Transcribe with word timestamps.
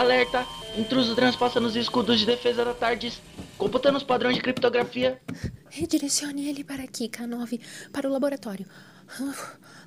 Alerta! 0.00 0.46
Intruso 0.78 1.14
transpassa 1.14 1.60
nos 1.60 1.76
escudos 1.76 2.18
de 2.18 2.24
defesa 2.24 2.64
da 2.64 2.72
Tardes, 2.72 3.20
computando 3.58 3.98
os 3.98 4.02
padrões 4.02 4.34
de 4.34 4.40
criptografia. 4.40 5.20
Redirecione 5.68 6.48
ele 6.48 6.64
para 6.64 6.82
aqui, 6.84 7.06
K9, 7.06 7.60
para 7.92 8.08
o 8.08 8.10
laboratório. 8.10 8.64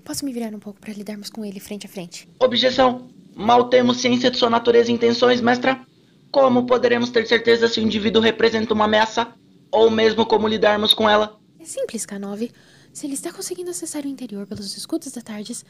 Posso 0.05 0.23
me 0.23 0.31
virar 0.31 0.53
um 0.53 0.59
pouco 0.59 0.79
para 0.79 0.93
lidarmos 0.93 1.31
com 1.31 1.43
ele 1.43 1.59
frente 1.59 1.87
a 1.87 1.89
frente? 1.89 2.29
Objeção! 2.39 3.07
Mal 3.33 3.69
temos 3.69 4.01
ciência 4.01 4.29
de 4.29 4.37
sua 4.37 4.51
natureza 4.51 4.91
e 4.91 4.93
intenções, 4.93 5.41
mestra. 5.41 5.83
Como 6.31 6.67
poderemos 6.67 7.09
ter 7.09 7.25
certeza 7.25 7.67
se 7.67 7.79
o 7.79 7.83
indivíduo 7.83 8.21
representa 8.21 8.71
uma 8.71 8.85
ameaça? 8.85 9.33
Ou 9.71 9.89
mesmo 9.89 10.27
como 10.27 10.47
lidarmos 10.47 10.93
com 10.93 11.09
ela? 11.09 11.39
É 11.59 11.65
simples, 11.65 12.05
K9. 12.05 12.51
Se 12.93 13.07
ele 13.07 13.15
está 13.15 13.33
conseguindo 13.33 13.71
acessar 13.71 14.05
o 14.05 14.07
interior 14.07 14.45
pelos 14.45 14.77
escudos 14.77 15.11
da 15.11 15.21
Tardes, 15.23 15.65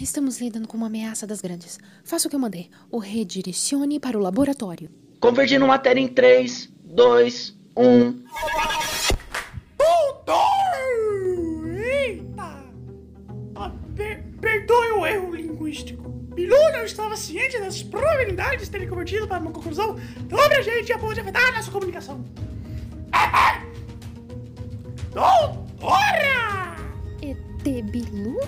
Estamos 0.00 0.40
lidando 0.40 0.68
com 0.68 0.76
uma 0.76 0.86
ameaça 0.86 1.26
das 1.26 1.40
grandes. 1.40 1.78
Faça 2.04 2.28
o 2.28 2.30
que 2.30 2.36
eu 2.36 2.40
mandei. 2.40 2.70
O 2.90 2.98
redirecione 2.98 3.98
para 3.98 4.16
o 4.16 4.20
laboratório. 4.20 4.90
Convergindo 5.20 5.66
matéria 5.66 6.00
em 6.00 6.08
3, 6.08 6.70
2, 6.84 7.56
1. 7.76 8.24
Doutor! 9.78 10.36
Eita! 11.78 12.64
Ah, 13.54 13.72
per 13.96 14.24
perdoe 14.40 14.90
o 14.92 15.06
erro 15.06 15.34
linguístico. 15.34 16.08
Bilu 16.10 16.56
não 16.72 16.84
estava 16.84 17.16
ciente 17.16 17.58
das 17.58 17.82
probabilidades 17.82 18.66
de 18.66 18.78
ter 18.78 18.88
convertido 18.88 19.26
para 19.26 19.40
uma 19.40 19.50
conclusão 19.50 19.96
sobre 20.28 20.54
a 20.54 20.62
gente 20.62 20.92
a 20.92 20.98
ponto 20.98 21.14
de 21.14 21.20
afetar 21.20 21.54
nossa 21.54 21.70
comunicação. 21.70 22.24
Doutora! 25.12 26.76
ET 27.22 27.84
Bilu? 27.84 28.38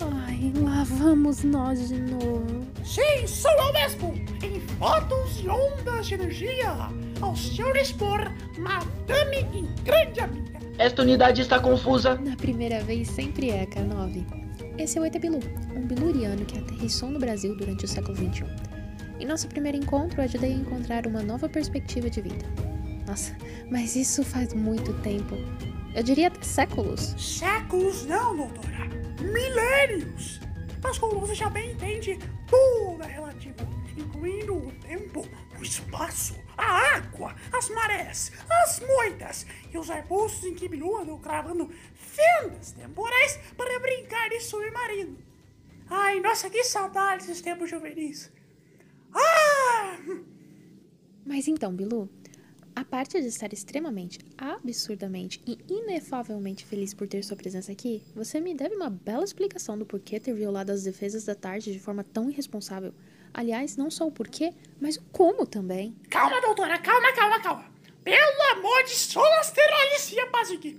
Ai, 0.00 0.52
lá 0.62 0.84
vamos 0.84 1.42
nós 1.44 1.88
de 1.88 2.00
novo. 2.00 2.66
Sim, 2.84 3.26
sou 3.26 3.50
eu 3.52 3.72
mesmo! 3.72 4.14
Em 4.42 4.60
fotos 4.78 5.40
e 5.42 5.48
ondas 5.48 6.06
de 6.06 6.14
energia, 6.14 6.90
ao 7.20 7.36
seu 7.36 7.72
dispor, 7.72 8.30
madame 8.58 9.46
e 9.54 9.82
grande 9.82 10.20
amiga. 10.20 10.60
Esta 10.78 11.02
unidade 11.02 11.40
está 11.42 11.60
confusa. 11.60 12.16
Na 12.16 12.36
primeira 12.36 12.82
vez 12.82 13.08
sempre 13.08 13.50
é, 13.50 13.64
K9. 13.64 14.24
Esse 14.76 14.98
é 14.98 15.00
o 15.00 15.04
ET 15.04 15.16
Bilu, 15.18 15.38
um 15.74 15.86
biluriano 15.86 16.44
que 16.44 16.58
aterrissou 16.58 17.08
no 17.08 17.20
Brasil 17.20 17.56
durante 17.56 17.84
o 17.84 17.88
século 17.88 18.16
XXI. 18.16 18.44
Em 19.20 19.26
nosso 19.26 19.46
primeiro 19.46 19.78
encontro, 19.78 20.20
ajudei 20.20 20.52
a 20.52 20.56
encontrar 20.56 21.06
uma 21.06 21.22
nova 21.22 21.48
perspectiva 21.48 22.10
de 22.10 22.20
vida. 22.20 22.73
Nossa, 23.06 23.36
mas 23.70 23.96
isso 23.96 24.24
faz 24.24 24.52
muito 24.54 24.92
tempo. 25.02 25.36
Eu 25.94 26.02
diria 26.02 26.28
até 26.28 26.42
séculos. 26.42 27.14
Séculos 27.18 28.04
não, 28.06 28.36
doutora. 28.36 28.88
Milênios. 29.20 30.40
Mas 30.82 30.98
como 30.98 31.20
você 31.20 31.34
já 31.34 31.48
bem 31.48 31.72
entende, 31.72 32.18
tudo 32.46 33.02
é 33.02 33.06
relativo, 33.06 33.54
incluindo 33.96 34.54
o 34.54 34.72
tempo, 34.82 35.26
o 35.58 35.62
espaço, 35.62 36.34
a 36.56 36.96
água, 36.96 37.34
as 37.52 37.70
marés, 37.70 38.32
as 38.62 38.80
moitas 38.80 39.46
e 39.72 39.78
os 39.78 39.88
arbustos 39.88 40.44
em 40.44 40.54
que 40.54 40.68
Bilu 40.68 40.98
andou 40.98 41.18
cravando 41.18 41.70
fendas 41.94 42.72
temporais 42.72 43.38
para 43.56 43.80
brincar 43.80 44.28
de 44.28 44.40
submarino. 44.40 45.16
Ai, 45.88 46.20
nossa, 46.20 46.50
que 46.50 46.64
saudade 46.64 47.26
desses 47.26 47.42
tempos 47.42 47.70
juvenis. 47.70 48.32
Ah! 49.14 49.96
Mas 51.24 51.48
então, 51.48 51.74
Bilu, 51.74 52.10
a 52.76 52.84
parte 52.84 53.20
de 53.20 53.28
estar 53.28 53.52
extremamente, 53.52 54.18
absurdamente 54.36 55.40
e 55.46 55.58
inefavelmente 55.68 56.64
feliz 56.64 56.92
por 56.92 57.06
ter 57.06 57.22
sua 57.22 57.36
presença 57.36 57.70
aqui, 57.70 58.02
você 58.14 58.40
me 58.40 58.52
deve 58.52 58.74
uma 58.74 58.90
bela 58.90 59.24
explicação 59.24 59.78
do 59.78 59.86
porquê 59.86 60.18
ter 60.18 60.34
violado 60.34 60.72
as 60.72 60.82
defesas 60.82 61.24
da 61.24 61.34
tarde 61.36 61.72
de 61.72 61.78
forma 61.78 62.02
tão 62.02 62.28
irresponsável. 62.28 62.92
Aliás, 63.32 63.76
não 63.76 63.90
só 63.90 64.06
o 64.06 64.12
porquê, 64.12 64.52
mas 64.80 64.96
o 64.96 65.02
como 65.12 65.46
também. 65.46 65.94
Calma, 66.10 66.40
doutora, 66.40 66.78
calma, 66.78 67.12
calma, 67.12 67.40
calma. 67.40 67.64
Pelo 68.02 68.42
amor 68.52 68.84
de 68.84 68.90
Solasteralicia 68.90 70.26
Basic. 70.26 70.76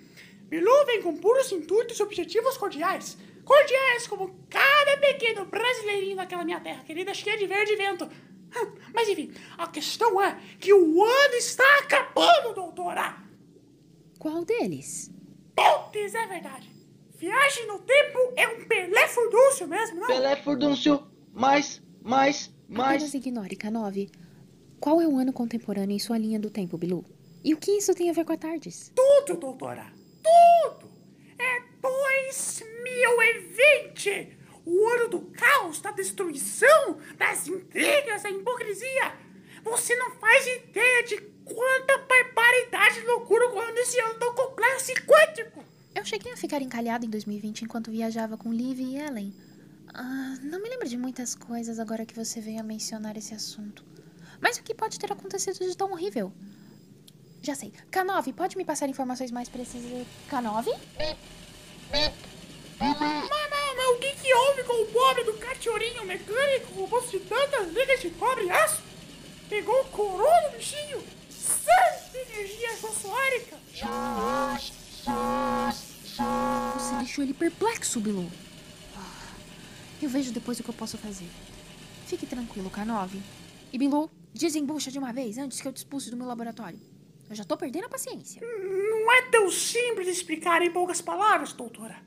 Bilu 0.50 0.86
vem 0.86 1.02
com 1.02 1.16
puros 1.16 1.52
intuitos 1.52 1.98
e 1.98 2.04
objetivos 2.04 2.58
cordiais. 2.58 3.18
Cordiais 3.44 4.08
como 4.08 4.36
cada 4.50 4.98
pequeno 4.98 5.46
brasileirinho 5.46 6.18
daquela 6.18 6.44
minha 6.44 6.60
terra 6.60 6.84
querida, 6.84 7.14
cheia 7.14 7.38
de 7.38 7.48
verde 7.48 7.74
e 7.74 7.76
vento. 7.76 8.10
Mas 8.94 9.10
enfim, 9.10 9.34
a 9.58 9.68
questão 9.68 10.22
é 10.22 10.40
que 10.60 10.74
o 10.74 11.04
ano 11.04 11.34
está 11.36 11.80
acabando, 11.80 12.54
doutora! 12.54 13.18
Qual 14.20 14.44
deles? 14.44 15.12
Putz, 15.56 16.14
é 16.14 16.28
verdade. 16.28 16.70
Viagem 17.18 17.66
no 17.68 17.80
tempo 17.80 18.34
é 18.36 18.48
um 18.48 18.66
Pelé 18.66 19.08
furdúncio 19.08 19.68
mesmo, 19.68 20.00
não? 20.00 20.08
Pelé 20.08 20.36
furdúncio, 20.36 21.08
mais, 21.34 21.82
mais, 22.02 22.54
mais. 22.68 23.04
Apenas 23.04 23.14
ignore, 23.14 23.56
K9. 23.56 24.10
Qual 24.80 25.02
é 25.02 25.08
o 25.08 25.18
ano 25.18 25.32
contemporâneo 25.32 25.96
em 25.96 26.00
sua 26.00 26.18
linha 26.18 26.40
do 26.40 26.50
tempo, 26.50 26.78
Bilu? 26.78 27.06
E 27.44 27.54
o 27.54 27.58
que 27.58 27.72
isso 27.72 27.94
tem 27.94 28.10
a 28.10 28.14
ver 28.14 28.26
com 28.26 28.34
a 28.34 28.38
Tardes? 28.38 28.92
Tudo, 28.96 29.38
doutora. 29.40 29.86
Tudo. 30.22 30.90
É 31.40 31.62
2020 31.82 34.38
o 34.66 34.88
ano 34.90 35.10
do 35.10 35.22
caos, 35.22 35.80
da 35.80 35.92
destruição, 35.92 36.98
das 37.18 37.48
intrigas, 37.48 38.24
da 38.24 38.30
hipocrisia. 38.30 39.14
Você 39.64 39.96
não 39.96 40.12
faz 40.12 40.46
ideia 40.48 41.04
de 41.04 41.18
quanta 41.46 41.98
barbaridade 41.98 43.00
e 43.00 43.06
loucura 43.06 43.48
ocorreu 43.48 43.74
nesse 43.74 44.00
ano 44.00 44.16
tão 44.16 44.34
complexo 44.34 44.92
e 44.92 44.96
quântico. 44.96 45.64
Eu 45.94 46.04
cheguei 46.04 46.34
a 46.34 46.38
ficar 46.38 46.62
encalhada 46.62 47.06
em 47.06 47.10
2020 47.10 47.62
enquanto 47.64 47.92
viajava 47.92 48.38
com 48.38 48.52
Liv 48.52 48.80
e 48.80 48.98
Ellen. 48.98 49.34
Ah, 49.94 50.38
não 50.42 50.62
me 50.62 50.70
lembro 50.70 50.88
de 50.88 50.98
muitas 50.98 51.36
coisas 51.36 51.80
agora 51.80 52.06
que 52.06 52.16
você 52.16 52.42
veio 52.42 52.60
a 52.60 52.64
mencionar 52.64 53.16
esse 53.18 53.34
assunto. 53.34 53.86
Mas 54.42 54.58
o 54.58 54.64
que 54.64 54.76
pode 54.76 55.00
ter 55.00 55.12
acontecido 55.12 55.58
de 55.60 55.78
tão 55.78 55.92
horrível? 55.92 56.34
Já 57.42 57.56
sei. 57.56 57.72
K9, 57.92 58.34
pode 58.34 58.58
me 58.58 58.66
passar 58.66 58.90
informações 58.90 59.32
mais 59.32 59.48
precisas? 59.48 60.06
K9? 60.30 60.66
Mamãe, 62.80 63.30
mas 63.76 63.88
o 63.90 64.00
que, 64.00 64.12
que 64.16 64.34
houve 64.34 64.64
com 64.64 64.82
o 64.84 64.86
pobre 64.88 65.24
do 65.24 65.34
cachorrinho 65.34 66.06
mecânico 66.06 66.74
composto 66.74 67.12
de 67.12 67.20
tantas 67.26 67.72
ligas 67.74 68.02
de 68.02 68.10
cobre 68.12 68.46
e 68.46 68.52
aço? 68.52 68.82
Pegou 69.50 69.82
o 69.82 69.86
corona, 69.86 70.50
bichinho? 70.50 71.04
Santa 71.30 72.18
energia 72.18 72.72
fosfórica! 72.78 73.58
Você 76.80 76.96
deixou 76.98 77.24
ele 77.24 77.34
perplexo, 77.34 78.00
Bilu. 78.00 78.32
Ah, 78.96 79.34
Eu 80.02 80.10
vejo 80.10 80.32
depois 80.32 80.60
o 80.60 80.64
que 80.64 80.70
eu 80.70 80.74
posso 80.74 80.98
fazer. 80.98 81.28
Fique 82.08 82.26
tranquilo, 82.26 82.70
K9. 82.70 83.20
E 83.74 83.78
Bilu, 83.78 84.10
desembucha 84.34 84.90
de 84.92 84.98
uma 85.00 85.12
vez 85.12 85.38
antes 85.38 85.60
que 85.62 85.68
eu 85.68 85.74
te 85.74 85.78
expulse 85.78 86.10
do 86.10 86.18
meu 86.18 86.26
laboratório. 86.28 86.80
Eu 87.30 87.36
já 87.36 87.44
tô 87.44 87.58
perdendo 87.58 87.86
a 87.86 87.90
paciência. 87.90 88.42
Não 88.42 89.12
é 89.12 89.24
tão 89.24 89.50
simples 89.52 90.08
explicar 90.08 90.62
em 90.62 90.72
poucas 90.72 91.02
palavras, 91.02 91.54
doutora. 91.54 91.98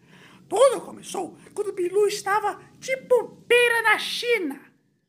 Tudo 0.48 0.80
começou 0.80 1.36
quando 1.54 1.72
Bilu 1.72 2.08
estava 2.08 2.58
tipo 2.80 3.22
beira 3.46 3.82
na 3.82 3.98
China, 3.98 4.58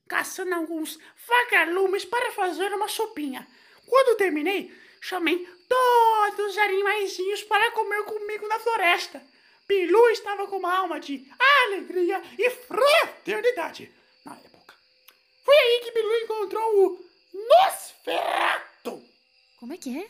caçando 0.07 0.53
alguns 0.53 0.99
vagalumes 1.25 2.03
para 2.03 2.31
fazer 2.33 2.73
uma 2.73 2.89
sopinha. 2.89 3.47
Quando 3.87 4.17
terminei, 4.17 4.71
chamei 4.99 5.47
todos 5.67 6.51
os 6.51 6.57
animaizinhos 6.57 7.43
para 7.43 7.71
comer 7.71 8.03
comigo 8.03 8.47
na 8.47 8.59
floresta. 8.59 9.23
Bilu 9.65 10.09
estava 10.09 10.45
com 10.47 10.57
uma 10.57 10.75
alma 10.75 10.99
de 10.99 11.25
alegria 11.65 12.21
e 12.37 12.49
fraternidade 12.49 13.89
na 14.25 14.35
época. 14.35 14.75
Foi 15.45 15.55
aí 15.55 15.81
que 15.85 15.91
Bilu 15.91 16.15
encontrou 16.23 16.85
o 16.85 17.05
Nosferatu. 17.33 19.01
Como 19.57 19.73
é 19.73 19.77
que 19.77 19.97
é? 19.97 20.09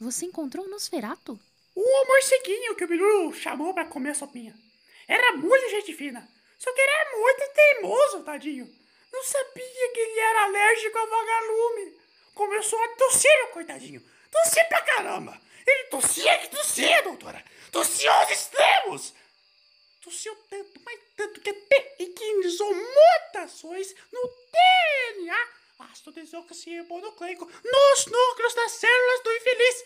Você 0.00 0.24
encontrou 0.24 0.64
o 0.64 0.70
Nosferato? 0.70 1.38
O 1.74 2.06
morceguinho 2.06 2.74
que 2.74 2.84
o 2.84 2.88
Bilu 2.88 3.32
chamou 3.34 3.74
para 3.74 3.84
comer 3.84 4.10
a 4.10 4.14
sopinha. 4.14 4.69
Era 5.10 5.32
muito 5.32 5.68
gente 5.70 5.92
fina, 5.92 6.26
só 6.56 6.72
que 6.72 6.80
era 6.80 7.16
muito 7.16 7.52
teimoso, 7.52 8.22
tadinho. 8.22 8.72
Não 9.12 9.24
sabia 9.24 9.92
que 9.92 9.98
ele 9.98 10.20
era 10.20 10.44
alérgico 10.44 10.98
a 10.98 11.04
vagalume. 11.04 11.98
Começou 12.32 12.80
a 12.80 12.88
tossir, 12.90 13.48
coitadinho. 13.52 14.00
Tossia 14.30 14.64
pra 14.66 14.80
caramba. 14.82 15.36
Ele 15.66 15.84
tossia 15.88 16.38
que 16.38 16.48
tossia, 16.48 17.02
doutora. 17.02 17.44
Tossia 17.72 18.12
aos 18.12 18.30
extremos. 18.30 19.12
Tossiu 20.00 20.32
tanto, 20.48 20.80
mas 20.84 21.00
tanto 21.16 21.40
que 21.40 21.52
pequenizou 21.52 22.72
mutações 22.72 23.92
no 24.12 24.32
DNA, 24.52 25.48
ácido 25.80 26.12
desoxirribonucleico, 26.12 27.46
nos 27.46 28.06
núcleos 28.06 28.54
das 28.54 28.72
células 28.72 29.22
do 29.24 29.32
infeliz. 29.32 29.84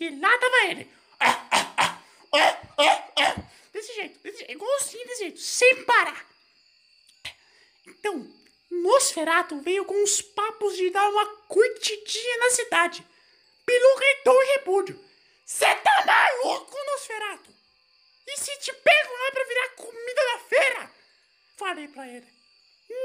E 0.00 0.20
lá 0.20 0.36
tava 0.36 0.66
ele. 0.66 0.92
Ah, 1.20 1.48
ah, 1.52 1.74
ah, 1.76 2.02
ah, 2.32 2.62
ah, 2.78 3.12
ah. 3.18 3.57
Desse 3.78 3.94
jeito, 3.94 4.18
desse 4.18 4.38
jeito, 4.38 4.52
igualzinho 4.52 5.06
desse 5.06 5.22
jeito, 5.22 5.40
sem 5.40 5.84
parar. 5.84 6.26
Então, 7.86 8.28
Nosferato 8.68 9.60
veio 9.60 9.84
com 9.84 10.02
os 10.02 10.20
papos 10.20 10.76
de 10.76 10.90
dar 10.90 11.08
uma 11.08 11.26
curtidinha 11.46 12.38
na 12.38 12.50
cidade. 12.50 13.06
Bilu 13.64 13.96
gritou 13.96 14.42
em 14.42 14.46
repúdio. 14.46 15.04
Cê 15.46 15.72
tá 15.76 16.04
maluco, 16.04 16.76
Nosferato? 16.86 17.54
E 18.26 18.36
se 18.36 18.56
te 18.58 18.72
pego 18.72 19.12
lá 19.12 19.30
pra 19.30 19.44
virar 19.44 19.68
comida 19.76 20.22
da 20.32 20.38
feira? 20.40 20.94
Falei 21.56 21.86
pra 21.86 22.08
ele. 22.08 22.26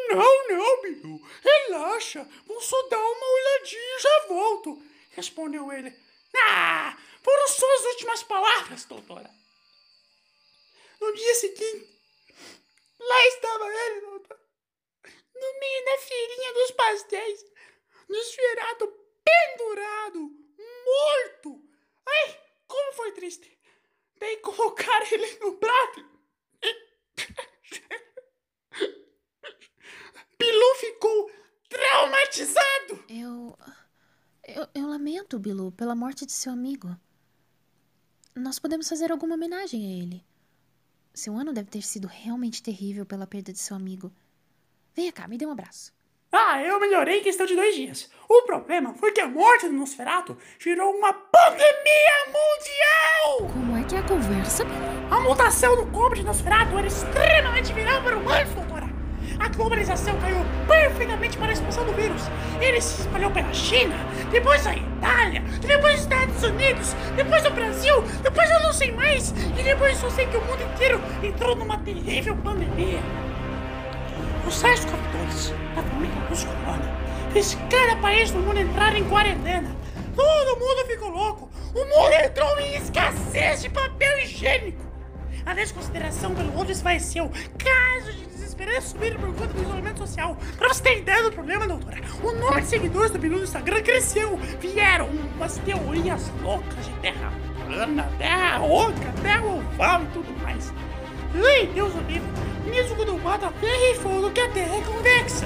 Não, 0.09 0.47
não, 0.47 0.81
Bilu. 0.81 1.21
Relaxa. 1.43 2.27
Vou 2.47 2.59
só 2.59 2.81
dar 2.87 2.97
uma 2.99 3.31
olhadinha 3.31 3.97
e 3.97 4.01
já 4.01 4.25
volto. 4.27 4.83
Respondeu 5.11 5.71
ele. 5.71 5.95
Ah, 6.35 6.97
foram 7.21 7.47
só 7.47 7.75
as 7.75 7.85
últimas 7.85 8.23
palavras, 8.23 8.85
doutora. 8.85 9.42
No 11.03 11.13
dia 11.13 11.35
seguinte, 11.35 11.99
lá 12.97 13.27
estava 13.27 13.65
ele, 13.65 14.01
doutora. 14.01 14.39
No 15.35 15.59
meio 15.59 15.85
da 15.85 15.97
feirinha 15.97 16.53
dos 16.53 16.71
pastéis. 16.71 17.45
No 18.07 18.15
esfirado 18.15 18.87
pendurado, 19.21 20.31
morto. 20.85 21.61
Ai, 22.07 22.41
como 22.67 22.93
foi 22.93 23.11
triste. 23.11 23.59
Daí 24.17 24.37
colocar 24.37 25.11
ele 25.11 25.39
no 25.39 25.57
prato. 25.57 26.09
Bilu 30.39 30.75
ficou 30.75 31.31
traumatizado. 31.67 33.03
Eu, 33.09 33.57
eu. 34.47 34.67
Eu 34.73 34.87
lamento, 34.87 35.37
Bilu, 35.37 35.73
pela 35.73 35.95
morte 35.95 36.25
de 36.25 36.31
seu 36.31 36.53
amigo. 36.53 36.95
Nós 38.33 38.57
podemos 38.57 38.87
fazer 38.87 39.11
alguma 39.11 39.35
homenagem 39.35 39.85
a 39.85 40.01
ele. 40.01 40.32
Seu 41.13 41.35
ano 41.35 41.53
deve 41.53 41.69
ter 41.69 41.83
sido 41.83 42.07
realmente 42.07 42.63
terrível 42.63 43.05
pela 43.05 43.27
perda 43.27 43.53
de 43.53 43.59
seu 43.59 43.75
amigo. 43.75 44.11
Venha 44.95 45.11
cá, 45.11 45.27
me 45.27 45.37
dê 45.37 45.45
um 45.45 45.51
abraço. 45.51 45.93
Ah, 46.31 46.59
eu 46.63 46.79
melhorei 46.79 47.19
em 47.19 47.23
questão 47.23 47.45
de 47.45 47.55
dois 47.55 47.75
dias. 47.75 48.09
O 48.27 48.41
problema 48.41 48.95
foi 48.95 49.11
que 49.11 49.21
a 49.21 49.27
morte 49.27 49.67
do 49.67 49.73
Nosferatu 49.73 50.35
gerou 50.57 50.91
uma 50.91 51.13
pandemia 51.13 52.25
mundial! 52.25 53.53
Como 53.53 53.77
é 53.77 53.83
que 53.83 53.95
é 53.95 53.99
a 53.99 54.07
conversa? 54.07 54.63
A 55.11 55.19
mutação 55.19 55.75
do 55.75 55.91
corpo 55.91 56.15
de 56.15 56.23
Nosferatu 56.23 56.75
era 56.79 56.87
extremamente 56.87 57.71
viral 57.73 58.01
para 58.01 58.17
humanos, 58.17 58.51
doutora. 58.55 58.72
A 59.39 59.47
globalização 59.49 60.17
caiu 60.19 60.37
perfeitamente 60.67 61.37
para 61.37 61.49
a 61.49 61.53
expansão 61.53 61.85
do 61.85 61.93
vírus. 61.93 62.21
Ele 62.61 62.79
se 62.81 63.01
espalhou 63.01 63.31
pela 63.31 63.53
China, 63.53 63.95
depois 64.31 64.65
a 64.67 64.75
Itália, 64.75 65.41
depois 65.61 65.95
os 65.95 66.01
Estados 66.01 66.43
Unidos, 66.43 66.95
depois 67.15 67.45
o 67.45 67.51
Brasil, 67.51 68.01
depois 68.21 68.49
eu 68.49 68.59
não 68.61 68.73
sei 68.73 68.91
mais, 68.91 69.31
e 69.57 69.63
depois 69.63 69.97
só 69.97 70.09
sei 70.09 70.27
que 70.27 70.37
o 70.37 70.41
mundo 70.45 70.61
inteiro 70.63 71.01
entrou 71.23 71.55
numa 71.55 71.77
terrível 71.79 72.35
pandemia. 72.37 72.99
Os 74.47 74.61
SARS-CoV-2 74.61 75.53
da 75.75 75.83
família 75.83 76.21
dos 76.29 76.43
corona 76.43 76.91
fez 77.31 77.57
cada 77.69 77.95
país 77.97 78.29
do 78.31 78.39
mundo 78.39 78.59
entrar 78.59 78.95
em 78.95 79.03
quarentena. 79.05 79.75
Todo 80.15 80.59
mundo 80.59 80.85
ficou 80.85 81.09
louco. 81.09 81.49
O 81.73 81.85
mundo 81.85 82.13
entrou 82.13 82.59
em 82.59 82.75
escassez 82.75 83.63
de 83.63 83.69
papel 83.69 84.19
higiênico. 84.19 84.92
A 85.45 85.53
desconsideração 85.53 86.33
pelo 86.33 86.55
outro 86.55 86.71
esvaeceu. 86.71 87.29
Casos 87.57 88.15
de 88.15 88.25
desesperança 88.27 88.89
subiram 88.89 89.19
por 89.19 89.33
conta 89.35 89.53
do 89.53 89.61
isolamento 89.61 89.99
social. 89.99 90.37
Pra 90.57 90.69
você 90.69 90.81
ter 90.83 90.99
ideia 90.99 91.23
do 91.23 91.31
problema, 91.31 91.67
doutora, 91.67 92.01
o 92.23 92.31
número 92.31 92.61
de 92.61 92.67
seguidores 92.67 93.11
do 93.11 93.19
Bilu 93.19 93.37
no 93.37 93.43
Instagram 93.43 93.81
cresceu. 93.81 94.37
Vieram 94.59 95.07
umas 95.07 95.57
teorias 95.59 96.31
loucas 96.41 96.85
de 96.85 96.93
terra 96.99 97.31
plana, 97.65 98.09
terra 98.17 98.61
oca, 98.61 99.13
terra 99.21 99.45
oval 99.45 100.03
e 100.03 100.07
tudo 100.07 100.31
mais. 100.41 100.73
Ai, 101.35 101.67
Deus 101.67 101.93
o 101.93 101.99
livre. 102.01 102.29
Mesmo 102.69 102.95
quando 102.95 103.21
bota 103.21 103.51
ferro 103.51 104.29
e 104.29 104.31
que 104.31 104.39
a 104.39 104.49
terra 104.51 104.77
é 104.77 104.81
convexa. 104.81 105.45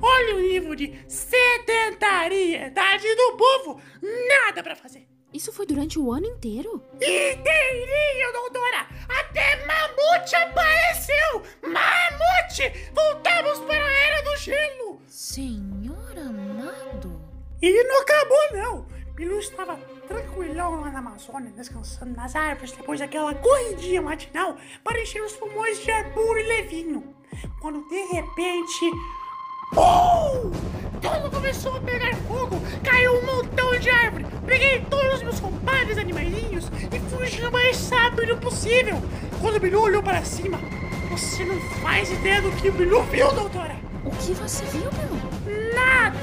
Olha 0.00 0.36
o 0.36 0.40
nível 0.40 0.74
de 0.74 0.94
sedentariedade 1.08 3.06
do 3.16 3.36
povo. 3.36 3.80
Nada 4.28 4.62
pra 4.62 4.76
fazer. 4.76 5.07
Isso 5.32 5.52
foi 5.52 5.66
durante 5.66 5.98
o 5.98 6.10
ano 6.10 6.26
inteiro? 6.26 6.82
Inteirinho, 6.94 8.32
doutora! 8.32 8.86
Até 9.08 9.66
mamute 9.66 10.34
apareceu! 10.34 11.42
Mamute! 11.62 12.90
Voltamos 12.94 13.58
para 13.60 13.84
a 13.84 13.92
Era 13.92 14.22
do 14.22 14.36
Gelo! 14.36 15.02
Senhor 15.06 16.18
amado. 16.18 17.20
E 17.60 17.84
não 17.84 18.00
acabou, 18.00 18.52
não! 18.52 18.86
Bilu 19.14 19.38
estava 19.38 19.76
tranquilão 20.06 20.80
lá 20.80 20.90
na 20.90 21.00
Amazônia, 21.00 21.50
descansando 21.50 22.14
nas 22.14 22.34
árvores 22.34 22.72
depois 22.72 23.00
daquela 23.00 23.34
corridinha 23.34 24.00
matinal 24.00 24.56
para 24.82 25.02
encher 25.02 25.22
os 25.22 25.32
pulmões 25.32 25.82
de 25.84 25.90
ar 25.90 26.10
puro 26.14 26.38
e 26.38 26.42
levinho. 26.44 27.14
Quando 27.60 27.86
de 27.88 28.00
repente. 28.14 28.90
Pum! 29.74 30.50
Tudo 31.02 31.30
começou 31.30 31.76
a 31.76 31.80
pegar 31.80 32.16
fogo, 32.26 32.56
caiu 32.82 33.18
um 33.18 33.26
montão 33.26 33.78
de 33.78 33.90
árvore, 33.90 34.24
peguei 34.48 34.80
todos 34.88 35.16
os 35.16 35.22
meus 35.22 35.40
compadres 35.40 35.98
animaizinhos 35.98 36.70
e 36.92 36.98
fugi 37.10 37.42
o 37.44 37.52
mais 37.52 37.88
rápido 37.90 38.36
possível. 38.38 39.00
Quando 39.40 39.56
o 39.56 39.60
Bilu 39.60 39.82
olhou 39.82 40.02
para 40.02 40.24
cima, 40.24 40.58
você 41.10 41.44
não 41.44 41.60
faz 41.82 42.10
ideia 42.10 42.40
do 42.40 42.50
que 42.52 42.70
o 42.70 42.72
Bilu 42.72 43.02
viu, 43.04 43.30
doutora? 43.32 43.76
O 44.04 44.10
que 44.10 44.32
você 44.34 44.64
viu, 44.66 44.90
Bilu? 44.90 45.74
Nada! 45.74 46.18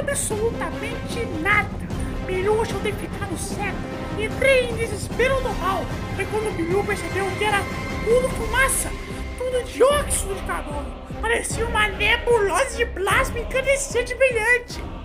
Absolutamente 0.00 1.24
nada! 1.40 1.70
Bilu 2.26 2.60
achou 2.60 2.80
ter 2.80 2.94
ficado 2.94 3.38
cego. 3.38 3.76
Entrei 4.18 4.70
em 4.70 4.76
desespero 4.76 5.36
total. 5.36 5.84
Foi 6.16 6.24
quando 6.26 6.48
o 6.48 6.52
Bilu 6.52 6.84
percebeu 6.84 7.26
que 7.38 7.44
era 7.44 7.60
tudo 8.04 8.28
fumaça, 8.30 8.90
tudo 9.38 9.64
dióxido 9.64 10.34
de 10.34 10.42
carbono. 10.42 10.92
Parecia 11.20 11.64
uma 11.66 11.86
nebulosa 11.88 12.76
de 12.76 12.86
plasma 12.86 13.38
incandescente 13.38 14.14
brilhante. 14.14 14.95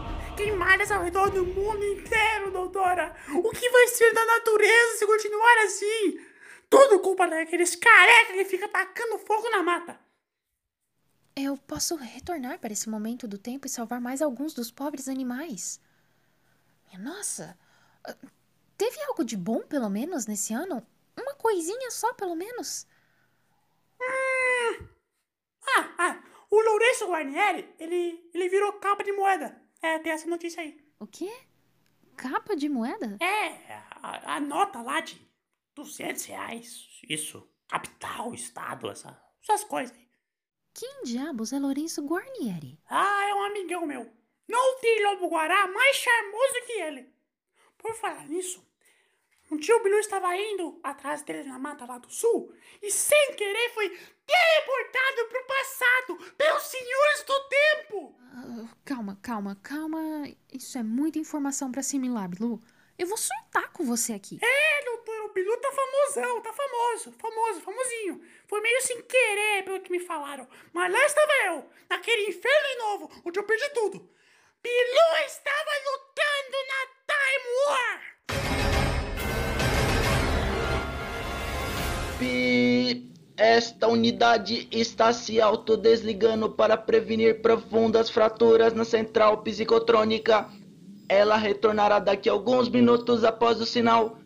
Queimadas 0.42 0.90
ao 0.90 1.04
redor 1.04 1.30
do 1.30 1.46
mundo 1.46 1.86
inteiro, 1.86 2.50
doutora. 2.50 3.16
O 3.32 3.52
que 3.52 3.70
vai 3.70 3.88
ser 3.90 4.12
da 4.12 4.26
natureza 4.26 4.98
se 4.98 5.06
continuar 5.06 5.58
assim? 5.65 6.20
Tudo 6.68 7.00
culpa 7.00 7.27
daqueles 7.27 7.75
carecas 7.75 8.36
que 8.36 8.46
fica 8.46 8.68
tacando 8.68 9.20
fogo 9.20 9.48
na 9.51 9.62
mata. 9.62 10.00
Eu 11.36 11.56
posso 11.58 11.96
retornar 11.96 12.58
para 12.58 12.74
esse 12.74 12.89
momento 12.89 13.27
do 13.27 13.38
tempo 13.38 13.68
e 13.68 13.70
salvar 13.70 14.01
mais 14.01 14.20
alguns 14.20 14.56
dos 14.56 14.72
pobres 14.72 15.08
animais. 15.08 15.80
Nossa, 16.98 17.56
teve 18.75 19.00
algo 19.04 19.24
de 19.24 19.38
bom 19.38 19.62
pelo 19.62 19.92
menos 19.92 20.25
nesse 20.25 20.56
ano? 20.56 20.84
Uma 21.15 21.36
coisinha 21.36 21.92
só, 21.92 22.15
pelo 22.15 22.36
menos? 22.36 22.88
Ah, 25.77 25.94
ah, 26.00 26.24
o 26.50 26.60
Lourenço 26.60 27.06
Guarnieri, 27.06 27.75
ele, 27.80 28.27
ele 28.34 28.50
virou 28.50 28.74
capa 28.74 29.04
de 29.04 29.12
moeda. 29.12 29.62
É, 29.82 30.00
tem 30.00 30.12
essa 30.12 30.28
notícia 30.28 30.62
aí. 30.62 30.80
O 31.00 31.08
quê? 31.08 31.32
Capa 32.16 32.56
de 32.56 32.70
moeda? 32.70 33.18
É, 33.20 33.74
a, 34.02 34.36
a 34.36 34.40
nota 34.40 34.82
lá 34.82 35.00
de 35.00 35.20
200 35.76 36.26
reais. 36.26 36.88
Isso, 37.10 37.50
capital, 37.68 38.34
estado, 38.34 38.90
essa, 38.90 39.20
essas 39.42 39.64
coisas 39.64 39.96
aí. 39.96 40.08
Quem 40.74 41.04
diabos 41.04 41.52
é 41.52 41.60
Lourenço 41.60 42.06
Guarnieri? 42.06 42.80
Ah, 42.88 43.26
é 43.28 43.34
um 43.34 43.44
amigão 43.44 43.86
meu. 43.86 44.12
Não 44.48 44.80
tem 44.80 45.04
lobo 45.06 45.28
guará 45.30 45.68
mais 45.68 45.96
charmoso 45.98 46.66
que 46.66 46.74
ele. 46.74 47.14
Por 47.78 47.94
falar 47.96 48.28
nisso, 48.28 48.64
um 49.51 49.58
dia 49.58 49.75
o 49.75 49.84
Bilu 49.84 50.00
estava 50.00 50.36
indo 50.38 50.79
atrás 50.81 51.22
dele 51.24 51.43
na 51.43 51.60
mata 51.60 51.86
lá 51.86 51.98
do 51.98 52.10
sul 52.10 52.55
e 52.81 52.89
sem 52.89 53.36
querer 53.36 53.70
foi 53.74 53.89
teleportado 54.25 55.25
pro 55.27 55.46
passado 55.46 56.36
pelos 56.38 56.63
senhores 56.63 57.24
do 57.24 57.50
tempo. 57.50 58.15
Ah, 58.34 58.75
calma, 58.86 59.20
calma, 59.22 59.60
calma. 59.62 60.00
Isso 60.53 60.77
é 60.77 60.84
muita 60.84 61.20
informação 61.20 61.70
para 61.70 61.81
assimilar, 61.81 62.29
Bilu. 62.29 62.62
Eu 62.98 63.08
vou 63.08 63.17
surtar 63.17 63.70
com 63.74 63.84
você 63.84 64.13
aqui. 64.13 64.39
É, 64.41 64.86
doutor, 64.86 65.25
o 65.25 65.34
Bilu 65.34 65.58
tá 65.58 65.70
famosão, 65.72 66.41
tá 66.41 66.53
famoso, 66.53 67.12
famoso, 67.20 67.62
famosinho. 67.62 68.22
Foi 68.48 68.62
meio 68.62 68.81
sem 68.81 69.01
querer 69.01 69.65
pelo 69.65 69.81
que 69.81 69.91
me 69.91 70.00
falaram. 70.00 70.48
Mas 70.72 70.93
lá 70.93 71.05
estava 71.05 71.34
eu, 71.48 71.70
naquele 71.89 72.29
inferno 72.29 72.67
de 72.70 72.77
novo, 72.77 73.22
onde 73.25 73.38
eu 73.38 73.43
perdi 73.43 73.67
tudo. 73.70 74.10
Bilu 74.63 75.25
estava 75.25 75.72
lutando 75.86 76.58
na 76.67 76.88
Time 77.05 77.50
War! 77.67 78.61
Esta 83.38 83.88
unidade 83.88 84.68
está 84.72 85.12
se 85.12 85.42
autodesligando 85.42 86.51
para 86.51 86.78
prevenir 86.78 87.42
profundas 87.42 88.10
fraturas 88.10 88.74
na 88.74 88.86
central 88.86 89.42
psicotrônica. 89.42 90.48
Ela 91.10 91.38
retornará 91.38 91.98
daqui 92.00 92.30
a 92.30 92.34
alguns 92.34 92.70
minutos 92.70 93.24
após 93.24 93.60
o 93.60 93.66
sinal. 93.66 94.20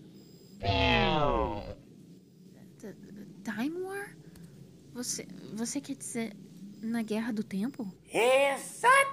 Time 3.43 3.79
War? 3.81 4.17
Você, 4.93 5.27
você 5.53 5.79
quer 5.79 5.95
dizer 5.95 6.33
na 6.81 7.01
Guerra 7.01 7.31
do 7.31 7.43
Tempo? 7.43 7.89
Exatamente! 8.13 9.05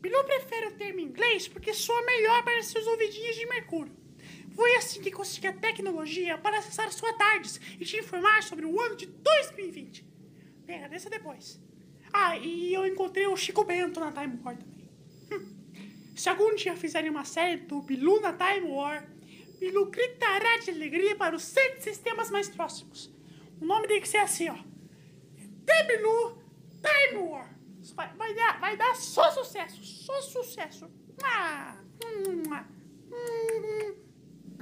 Bilu 0.00 0.24
prefere 0.24 0.68
o 0.68 0.72
termo 0.76 1.00
inglês 1.00 1.48
porque 1.48 1.74
soa 1.74 2.00
melhor 2.06 2.42
para 2.44 2.62
seus 2.62 2.86
ouvidinhos 2.86 3.36
de 3.36 3.46
mercúrio. 3.46 4.01
Foi 4.54 4.74
assim 4.76 5.00
que 5.00 5.10
consegui 5.10 5.46
a 5.46 5.52
tecnologia 5.52 6.36
para 6.38 6.58
acessar 6.58 6.92
sua 6.92 7.12
TARDIS 7.14 7.60
e 7.80 7.84
te 7.84 7.96
informar 7.96 8.42
sobre 8.42 8.66
o 8.66 8.80
ano 8.80 8.96
de 8.96 9.06
2020. 9.06 10.04
Bem, 10.64 10.76
agradeça 10.76 11.08
depois. 11.08 11.60
Ah, 12.12 12.36
e 12.36 12.74
eu 12.74 12.86
encontrei 12.86 13.26
o 13.26 13.36
Chico 13.36 13.64
Bento 13.64 13.98
na 13.98 14.12
Time 14.12 14.38
War 14.44 14.56
também. 14.56 14.90
Hum. 15.32 16.12
Se 16.14 16.28
algum 16.28 16.54
dia 16.54 16.76
fizerem 16.76 17.10
uma 17.10 17.24
série 17.24 17.56
do 17.58 17.80
Bilu 17.80 18.20
na 18.20 18.32
Time 18.32 18.70
War, 18.70 19.08
Bilu 19.58 19.86
gritará 19.86 20.58
de 20.58 20.70
alegria 20.70 21.16
para 21.16 21.34
os 21.34 21.42
sete 21.42 21.82
sistemas 21.82 22.30
mais 22.30 22.48
próximos. 22.48 23.10
O 23.60 23.64
nome 23.64 23.88
tem 23.88 24.00
que 24.00 24.08
ser 24.08 24.18
assim, 24.18 24.50
ó. 24.50 24.56
Debilu, 25.64 26.38
Time 26.82 27.22
War. 27.22 27.52
Vai, 27.94 28.14
vai, 28.14 28.34
dar, 28.34 28.60
vai 28.60 28.76
dar 28.76 28.94
só 28.94 29.30
sucesso, 29.30 29.82
só 29.82 30.20
sucesso. 30.20 30.90
Ah, 31.22 31.76
hum, 32.04 32.42
hum. 33.10 34.01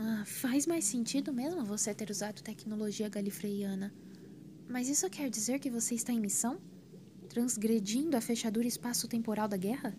Ah, 0.02 0.25
faz 0.25 0.66
mais 0.66 0.87
sentido 0.87 1.30
mesmo 1.30 1.62
você 1.62 1.95
ter 1.95 2.11
usado 2.11 2.42
tecnologia 2.42 3.07
galifreiana. 3.07 3.92
Mas 4.66 4.88
isso 4.88 5.11
quer 5.11 5.28
dizer 5.28 5.59
que 5.59 5.69
você 5.69 5.95
está 5.95 6.11
em 6.11 6.19
missão? 6.19 6.59
Transgredindo 7.28 8.16
a 8.16 8.21
fechadura 8.21 8.66
espaço-temporal 8.66 9.47
da 9.47 9.59
guerra? 9.59 9.95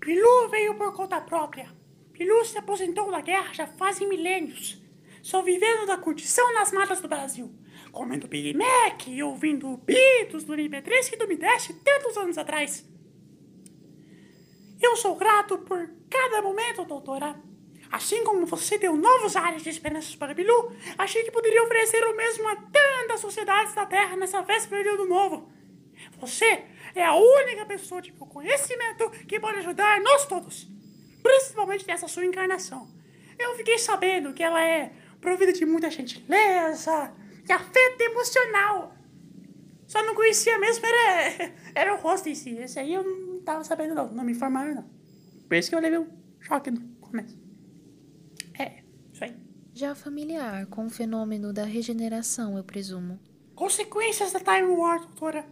Pilu 0.00 0.48
veio 0.48 0.74
por 0.78 0.94
conta 0.94 1.20
própria. 1.20 1.70
Pilu 2.14 2.42
se 2.46 2.56
aposentou 2.56 3.10
da 3.10 3.20
guerra 3.20 3.52
já 3.52 3.66
fazem 3.66 4.08
milênios. 4.08 4.80
Só 5.22 5.42
vivendo 5.42 5.86
da 5.86 5.98
curtição 5.98 6.54
nas 6.54 6.72
matas 6.72 7.02
do 7.02 7.08
Brasil. 7.08 7.54
Comendo 7.92 8.26
Big 8.26 8.56
Mac 8.56 9.06
e 9.06 9.22
ouvindo 9.22 9.76
Beatles 9.76 10.44
do 10.44 10.54
MP3 10.54 11.10
que 11.10 11.16
tu 11.18 11.28
me 11.28 11.36
deste 11.36 11.74
tantos 11.74 12.16
anos 12.16 12.38
atrás. 12.38 12.88
Eu 14.80 14.96
sou 14.96 15.14
grato 15.14 15.58
por 15.58 15.90
cada 16.08 16.40
momento, 16.40 16.86
doutora. 16.86 17.51
Assim 17.92 18.24
como 18.24 18.46
você 18.46 18.78
deu 18.78 18.96
novos 18.96 19.36
ares 19.36 19.62
de 19.62 19.68
esperanças 19.68 20.16
para 20.16 20.32
Bilu, 20.32 20.74
achei 20.96 21.22
que 21.24 21.30
poderia 21.30 21.62
oferecer 21.62 22.02
o 22.02 22.16
mesmo 22.16 22.48
a 22.48 22.56
tantas 22.56 23.20
sociedades 23.20 23.74
da 23.74 23.84
Terra 23.84 24.16
nessa 24.16 24.40
véspera 24.40 24.82
de 24.82 24.88
ano 24.88 25.06
novo. 25.06 25.52
Você 26.18 26.64
é 26.94 27.04
a 27.04 27.14
única 27.14 27.66
pessoa 27.66 28.00
de 28.00 28.10
meu 28.10 28.24
conhecimento 28.24 29.10
que 29.28 29.38
pode 29.38 29.58
ajudar 29.58 30.00
nós 30.00 30.24
todos, 30.24 30.66
principalmente 31.22 31.86
nessa 31.86 32.08
sua 32.08 32.24
encarnação. 32.24 32.88
Eu 33.38 33.54
fiquei 33.56 33.76
sabendo 33.76 34.32
que 34.32 34.42
ela 34.42 34.64
é 34.64 34.90
provida 35.20 35.52
de 35.52 35.66
muita 35.66 35.90
gentileza 35.90 37.12
e 37.46 37.52
afeto 37.52 38.00
emocional. 38.00 38.96
Só 39.86 40.02
não 40.02 40.14
conhecia 40.14 40.58
mesmo, 40.58 40.86
era, 40.86 41.52
era 41.74 41.94
o 41.94 41.98
rosto 41.98 42.30
em 42.30 42.34
si. 42.34 42.56
Esse 42.56 42.78
aí 42.78 42.94
eu 42.94 43.04
não 43.04 43.42
tava 43.42 43.62
sabendo 43.64 43.94
não, 43.94 44.10
não 44.10 44.24
me 44.24 44.32
informaram 44.32 44.76
não. 44.76 44.90
Por 45.46 45.56
isso 45.56 45.68
que 45.68 45.76
eu 45.76 45.80
levei 45.80 45.98
um 45.98 46.08
choque 46.40 46.70
no 46.70 46.80
começo. 46.98 47.41
Já 49.74 49.94
familiar 49.94 50.66
com 50.66 50.86
o 50.86 50.90
fenômeno 50.90 51.50
da 51.50 51.64
regeneração, 51.64 52.58
eu 52.58 52.64
presumo. 52.64 53.18
Consequências 53.54 54.30
da 54.30 54.38
Time 54.38 54.68
War, 54.68 55.00
doutora. 55.00 55.46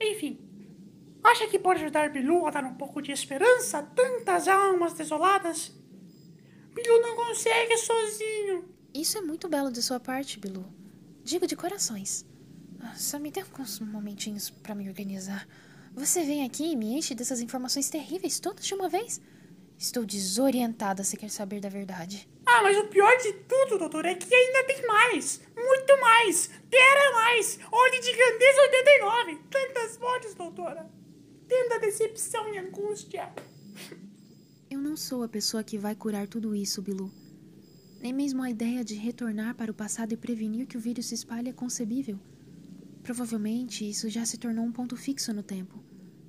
Enfim, 0.00 0.40
acha 1.22 1.46
que 1.46 1.56
pode 1.56 1.82
ajudar 1.82 2.10
Bilu 2.10 2.46
a 2.46 2.50
dar 2.50 2.64
um 2.64 2.74
pouco 2.74 3.00
de 3.00 3.12
esperança 3.12 3.78
a 3.78 3.82
tantas 3.82 4.48
almas 4.48 4.92
desoladas? 4.94 5.72
Bilu 6.74 7.00
não 7.00 7.14
consegue 7.14 7.76
sozinho. 7.76 8.68
Isso 8.92 9.18
é 9.18 9.20
muito 9.20 9.48
belo 9.48 9.70
de 9.70 9.82
sua 9.82 10.00
parte, 10.00 10.40
Bilu. 10.40 10.66
Digo 11.22 11.46
de 11.46 11.54
corações. 11.54 12.26
Ah, 12.80 12.94
Só 12.96 13.20
me 13.20 13.30
dê 13.30 13.40
alguns 13.40 13.78
momentinhos 13.78 14.50
para 14.50 14.74
me 14.74 14.88
organizar. 14.88 15.46
Você 15.94 16.24
vem 16.24 16.44
aqui 16.44 16.72
e 16.72 16.76
me 16.76 16.98
enche 16.98 17.14
dessas 17.14 17.40
informações 17.40 17.88
terríveis 17.88 18.40
todas 18.40 18.66
de 18.66 18.74
uma 18.74 18.88
vez? 18.88 19.20
Estou 19.78 20.04
desorientada 20.04 21.04
se 21.04 21.16
quer 21.16 21.30
saber 21.30 21.60
da 21.60 21.68
verdade. 21.68 22.28
Ah, 22.48 22.62
mas 22.62 22.78
o 22.78 22.84
pior 22.84 23.16
de 23.18 23.32
tudo, 23.32 23.76
doutor, 23.76 24.04
é 24.04 24.14
que 24.14 24.32
ainda 24.32 24.64
tem 24.64 24.86
mais. 24.86 25.40
Muito 25.56 26.00
mais. 26.00 26.48
Tera 26.70 27.12
mais. 27.12 27.58
Ordem 27.72 28.00
de 28.00 28.12
grandeza 28.12 28.62
89. 28.62 29.40
Tantas 29.50 29.98
mortes, 29.98 30.34
doutora. 30.34 30.88
Tanta 31.48 31.80
decepção 31.80 32.54
e 32.54 32.58
angústia. 32.58 33.32
Eu 34.70 34.80
não 34.80 34.96
sou 34.96 35.24
a 35.24 35.28
pessoa 35.28 35.64
que 35.64 35.76
vai 35.76 35.96
curar 35.96 36.28
tudo 36.28 36.54
isso, 36.54 36.80
Bilu. 36.80 37.10
Nem 38.00 38.12
mesmo 38.12 38.42
a 38.42 38.50
ideia 38.50 38.84
de 38.84 38.94
retornar 38.94 39.56
para 39.56 39.70
o 39.70 39.74
passado 39.74 40.12
e 40.12 40.16
prevenir 40.16 40.66
que 40.66 40.76
o 40.76 40.80
vírus 40.80 41.06
se 41.06 41.14
espalhe 41.14 41.48
é 41.48 41.52
concebível. 41.52 42.18
Provavelmente 43.02 43.88
isso 43.88 44.08
já 44.08 44.24
se 44.24 44.38
tornou 44.38 44.64
um 44.64 44.72
ponto 44.72 44.96
fixo 44.96 45.32
no 45.32 45.42
tempo. 45.42 45.82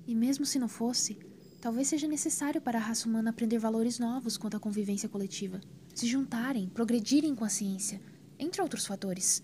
E 0.07 0.15
mesmo 0.15 0.45
se 0.45 0.57
não 0.57 0.67
fosse, 0.67 1.19
talvez 1.67 1.89
seja 1.89 2.07
necessário 2.07 2.61
para 2.61 2.77
a 2.77 2.81
raça 2.81 3.09
humana 3.09 3.29
aprender 3.31 3.59
valores 3.59 3.99
novos 3.99 4.37
quanto 4.37 4.55
à 4.55 4.59
convivência 4.59 5.09
coletiva. 5.09 5.59
Se 5.93 6.07
juntarem, 6.07 6.69
progredirem 6.69 7.35
com 7.35 7.43
a 7.43 7.49
ciência, 7.49 7.99
entre 8.39 8.61
outros 8.61 8.85
fatores. 8.87 9.43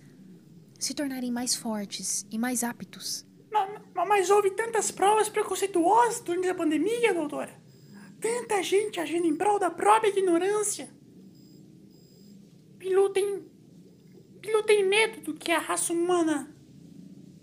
Se 0.79 0.93
tornarem 0.93 1.33
mais 1.33 1.53
fortes 1.53 2.25
e 2.31 2.39
mais 2.39 2.63
aptos. 2.63 3.25
Ma- 3.51 3.67
ma- 3.93 4.05
Mas 4.05 4.29
houve 4.29 4.51
tantas 4.51 4.89
provas 4.89 5.27
preconceituosas 5.27 6.21
durante 6.21 6.47
a 6.47 6.55
pandemia, 6.55 7.13
doutora. 7.13 7.61
Tanta 8.21 8.63
gente 8.63 9.01
agindo 9.01 9.27
em 9.27 9.35
prol 9.35 9.59
da 9.59 9.69
própria 9.69 10.07
ignorância. 10.09 10.89
Pilu 12.79 13.09
tem. 13.09 13.43
Pilu 14.39 14.63
tem 14.63 14.87
medo 14.87 15.19
do 15.23 15.33
que 15.33 15.51
a 15.51 15.59
raça 15.59 15.91
humana 15.91 16.55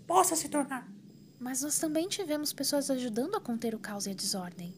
possa 0.07 0.35
se 0.35 0.49
tornar. 0.49 0.91
Mas 1.41 1.63
nós 1.63 1.79
também 1.79 2.07
tivemos 2.07 2.53
pessoas 2.53 2.91
ajudando 2.91 3.33
a 3.33 3.41
conter 3.41 3.73
o 3.73 3.79
caos 3.79 4.05
e 4.05 4.11
a 4.11 4.13
desordem. 4.13 4.75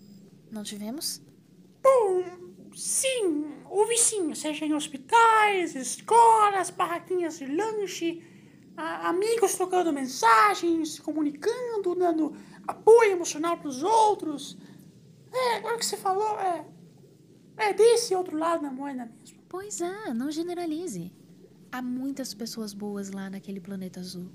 Não 0.49 0.63
tivemos? 0.63 1.21
Bom, 1.83 2.23
sim, 2.73 3.53
houve 3.69 3.97
sim, 3.97 4.33
seja 4.33 4.65
em 4.65 4.73
hospitais, 4.73 5.75
escolas, 5.75 6.69
barraquinhas 6.69 7.37
de 7.37 7.47
lanche, 7.47 8.23
amigos 8.77 9.55
trocando 9.55 9.91
mensagens, 9.91 10.93
se 10.93 11.01
comunicando, 11.01 11.95
dando 11.95 12.33
apoio 12.65 13.11
emocional 13.11 13.57
para 13.57 13.67
os 13.67 13.83
outros. 13.83 14.57
É, 15.33 15.57
agora 15.57 15.77
que 15.77 15.85
você 15.85 15.97
falou, 15.97 16.39
é. 16.39 16.65
É 17.57 17.73
desse 17.73 18.15
outro 18.15 18.37
lado 18.37 18.61
da 18.61 18.71
moeda 18.71 19.05
mesmo. 19.05 19.43
Pois 19.49 19.81
é, 19.81 20.13
não 20.13 20.31
generalize. 20.31 21.11
Há 21.69 21.81
muitas 21.81 22.33
pessoas 22.33 22.73
boas 22.73 23.11
lá 23.11 23.29
naquele 23.29 23.59
planeta 23.59 23.99
azul. 23.99 24.31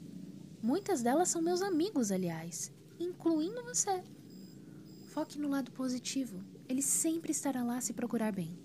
Muitas 0.62 1.02
delas 1.02 1.28
são 1.28 1.40
meus 1.40 1.62
amigos, 1.62 2.10
aliás, 2.10 2.72
incluindo 2.98 3.62
você. 3.62 4.02
Foque 5.08 5.38
no 5.38 5.48
lado 5.48 5.70
positivo. 5.70 6.42
Ele 6.68 6.82
sempre 6.82 7.30
estará 7.30 7.62
lá 7.62 7.80
se 7.80 7.92
procurar 7.92 8.32
bem. 8.32 8.58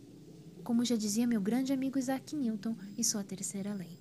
Como 0.64 0.84
já 0.84 0.96
dizia 0.96 1.28
meu 1.28 1.40
grande 1.40 1.72
amigo 1.72 2.00
Isaac 2.00 2.36
Newton 2.36 2.76
e 2.98 3.04
sua 3.04 3.24
terceira 3.24 3.74
lei. 3.74 4.00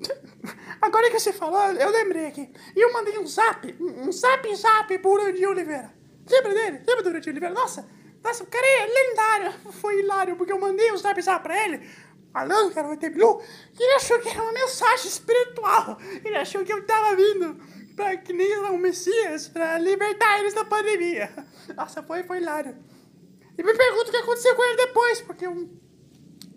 Agora 0.80 1.10
que 1.10 1.18
você 1.18 1.32
falou, 1.32 1.72
eu 1.72 1.90
lembrei 1.90 2.26
aqui. 2.26 2.50
E 2.74 2.80
eu 2.80 2.92
mandei 2.92 3.18
um 3.18 3.26
zap, 3.26 3.76
um 3.80 4.12
zap 4.12 4.54
zap 4.54 4.98
pro 4.98 5.10
Urandi 5.10 5.44
Oliveira. 5.44 5.92
Lembra 6.30 6.54
dele? 6.54 6.78
Lembra 6.86 7.02
do 7.02 7.08
Urandi 7.08 7.30
Oliveira? 7.30 7.54
Nossa, 7.54 7.88
nossa, 8.22 8.44
o 8.44 8.46
cara 8.46 8.66
é 8.66 8.86
lendário. 8.86 9.52
Foi 9.74 10.00
hilário, 10.00 10.36
porque 10.36 10.52
eu 10.52 10.60
mandei 10.60 10.92
um 10.92 10.96
zap 10.96 11.20
zap 11.20 11.42
pra 11.42 11.64
ele, 11.64 11.88
falando 12.36 12.70
que 12.70 12.78
era 12.78 12.86
o 12.86 12.92
ET 12.92 13.00
Bilu, 13.00 13.40
e 13.78 13.82
ele 13.82 13.94
achou 13.94 14.20
que 14.20 14.28
era 14.28 14.42
uma 14.42 14.52
mensagem 14.52 15.06
espiritual. 15.06 15.96
Ele 16.22 16.36
achou 16.36 16.62
que 16.66 16.70
eu 16.70 16.84
tava 16.84 17.16
vindo 17.16 17.58
pra, 17.96 18.14
que 18.18 18.30
nem 18.34 18.60
um 18.60 18.76
Messias 18.76 19.48
pra 19.48 19.78
libertar 19.78 20.40
eles 20.40 20.52
da 20.52 20.62
pandemia. 20.62 21.32
Nossa, 21.74 22.02
foi, 22.02 22.24
foi 22.24 22.36
hilário. 22.36 22.76
E 23.56 23.62
me 23.62 23.74
pergunta 23.74 24.08
o 24.08 24.10
que 24.10 24.18
aconteceu 24.18 24.54
com 24.54 24.62
ele 24.64 24.76
depois, 24.76 25.22
porque 25.22 25.46
eu 25.46 25.54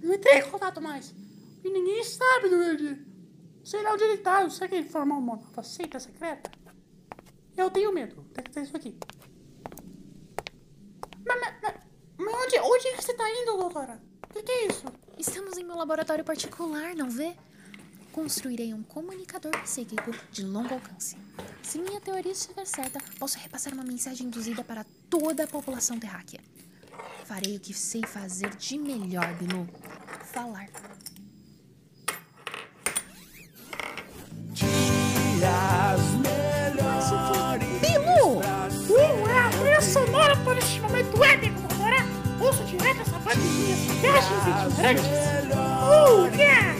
não 0.03 0.13
entrei 0.13 0.39
em 0.39 0.49
contato 0.49 0.81
mais. 0.81 1.15
E 1.63 1.69
ninguém 1.69 2.03
sabe 2.03 2.49
do 2.49 2.57
Urandi. 2.57 3.05
Sei 3.63 3.81
lá 3.81 3.93
onde 3.93 4.03
ele 4.03 4.17
tá. 4.17 4.49
Será 4.49 4.67
que 4.67 4.75
ele 4.75 4.89
formou 4.89 5.17
uma 5.17 5.37
nova 5.37 5.63
seita 5.63 5.97
secreta? 5.97 6.51
Eu 7.55 7.69
tenho 7.69 7.93
medo. 7.93 8.25
Tem 8.33 8.43
que 8.43 8.51
ter 8.51 8.63
isso 8.63 8.75
aqui. 8.75 8.97
Mas, 11.25 11.39
mas, 11.39 11.73
mas 12.17 12.33
onde, 12.33 12.59
onde 12.59 12.87
é 12.89 12.93
que 12.97 13.01
você 13.01 13.13
tá 13.13 13.29
indo, 13.31 13.57
doutora? 13.57 14.01
O 14.29 14.33
que, 14.33 14.43
que 14.43 14.51
é 14.51 14.67
isso? 14.67 14.85
Estamos 15.19 15.57
em 15.57 15.65
meu 15.65 15.75
laboratório 15.75 16.23
particular, 16.23 16.95
não 16.95 17.09
vê? 17.09 17.35
Construirei 18.13 18.73
um 18.73 18.81
comunicador 18.81 19.51
psíquico 19.63 20.15
de 20.31 20.45
longo 20.45 20.73
alcance. 20.73 21.17
Se 21.61 21.77
minha 21.77 21.99
teoria 21.99 22.31
estiver 22.31 22.65
certa, 22.65 23.01
posso 23.19 23.37
repassar 23.37 23.73
uma 23.73 23.83
mensagem 23.83 24.27
induzida 24.27 24.63
para 24.63 24.85
toda 25.09 25.43
a 25.43 25.47
população 25.47 25.99
terráquea. 25.99 26.39
Farei 27.25 27.57
o 27.57 27.59
que 27.59 27.73
sei 27.73 28.01
fazer 28.03 28.55
de 28.55 28.77
melhor, 28.77 29.35
Bilu. 29.35 29.67
Falar. 30.31 30.69
Bilu! 34.53 35.88
Direto 43.35 43.35
essa 43.35 43.35
pandemia, 43.35 43.75
viagens 44.01 44.43
itinerantes! 44.47 45.05
Uh, 45.51 46.27
yeah! 46.35 46.75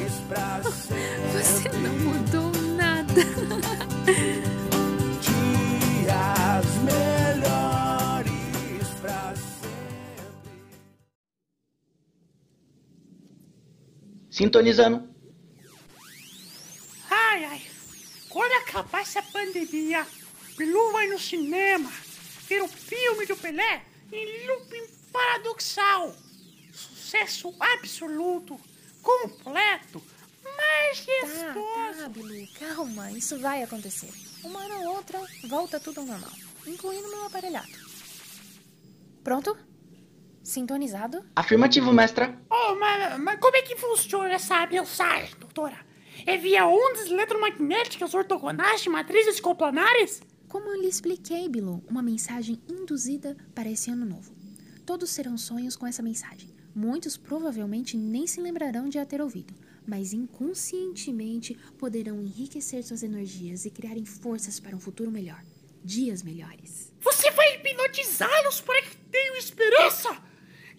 Você 1.32 1.70
não 1.70 1.94
mudou 2.00 2.52
nada. 2.76 3.14
dias 5.22 6.66
melhores 6.84 8.32
pra 9.02 9.34
Sintonizando. 14.30 15.10
Ai, 17.10 17.46
ai. 17.46 17.62
Quando 18.30 18.52
acabar 18.54 19.02
essa 19.02 19.22
pandemia, 19.22 20.06
Bilu 20.58 20.92
vai 20.92 21.08
no 21.08 21.20
cinema 21.20 21.92
ver 22.48 22.62
o 22.62 22.68
filme 22.68 23.26
do 23.26 23.36
Pelé 23.36 23.84
em 24.12 24.48
looping 24.48 24.88
paradoxal. 25.12 26.16
Sucesso 27.10 27.52
absoluto, 27.60 28.60
completo, 29.02 30.00
mais 30.56 31.04
Tá, 31.04 32.04
tá, 32.04 32.10
Bilu, 32.10 32.48
calma, 32.60 33.12
isso 33.12 33.40
vai 33.40 33.64
acontecer. 33.64 34.12
Uma 34.44 34.60
hora 34.64 34.76
ou 34.76 34.98
outra, 34.98 35.20
volta 35.48 35.80
tudo 35.80 36.02
ao 36.02 36.06
normal, 36.06 36.30
incluindo 36.68 37.10
meu 37.10 37.26
aparelhado. 37.26 37.72
Pronto? 39.24 39.58
Sintonizado? 40.44 41.26
Afirmativo, 41.36 41.92
mestra. 41.92 42.40
Oh, 42.48 42.76
mas, 42.76 43.20
mas 43.20 43.40
como 43.40 43.58
é 43.58 43.64
que 43.64 43.76
funciona 43.76 44.34
essa 44.34 44.68
mensagem, 44.68 45.34
doutora? 45.40 45.80
É 46.28 46.38
via 46.38 46.68
ondas 46.68 47.08
eletromagnéticas 47.08 48.14
ortogonais 48.14 48.82
de 48.82 48.90
matrizes 48.90 49.40
coplanares? 49.40 50.22
Como 50.48 50.70
eu 50.70 50.80
lhe 50.80 50.88
expliquei, 50.88 51.50
Bilu, 51.50 51.84
uma 51.90 52.04
mensagem 52.04 52.62
induzida 52.70 53.36
para 53.56 53.68
esse 53.68 53.90
ano 53.90 54.06
novo. 54.06 54.32
Todos 54.86 55.10
serão 55.10 55.40
sonhos 55.40 55.76
com 55.76 55.88
essa 55.88 56.04
mensagem. 56.04 56.59
Muitos 56.74 57.18
provavelmente 57.18 57.98
nem 57.98 58.28
se 58.28 58.40
lembrarão 58.40 58.88
de 58.88 59.00
a 59.00 59.06
ter 59.06 59.22
ouvido, 59.22 59.54
mas 59.86 60.14
inconscientemente 60.14 61.58
poderão 61.78 62.22
enriquecer 62.22 62.84
suas 62.84 63.04
energias 63.04 63.66
e 63.66 63.72
criarem 63.72 64.06
forças 64.06 64.60
para 64.60 64.76
um 64.76 64.80
futuro 64.80 65.12
melhor. 65.12 65.44
Dias 65.84 66.22
melhores. 66.22 66.94
Você 67.02 67.32
vai 67.32 67.56
hipnotizá-los 67.56 68.62
para 68.62 68.82
que 68.84 68.98
tenham 69.12 69.36
esperança? 69.36 70.22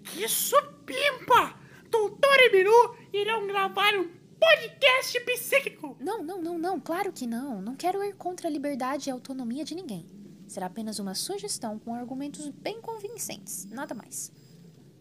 Que 0.04 0.28
supimpa! 0.28 1.59
Doutora 1.90 2.42
e 2.44 2.50
Biru 2.50 2.97
irão 3.12 3.47
gravar 3.47 3.94
um 3.94 4.09
podcast 4.38 5.20
psíquico. 5.20 5.97
Não, 6.00 6.23
não, 6.23 6.40
não, 6.40 6.59
não, 6.59 6.80
claro 6.80 7.12
que 7.12 7.26
não. 7.26 7.61
Não 7.61 7.75
quero 7.75 8.02
ir 8.04 8.14
contra 8.14 8.49
a 8.49 8.50
liberdade 8.50 9.09
e 9.09 9.11
a 9.11 9.14
autonomia 9.14 9.64
de 9.64 9.75
ninguém. 9.75 10.06
Será 10.47 10.66
apenas 10.66 10.99
uma 10.99 11.14
sugestão 11.14 11.78
com 11.78 11.94
argumentos 11.94 12.49
bem 12.49 12.80
convincentes, 12.80 13.66
nada 13.66 13.94
mais. 13.94 14.32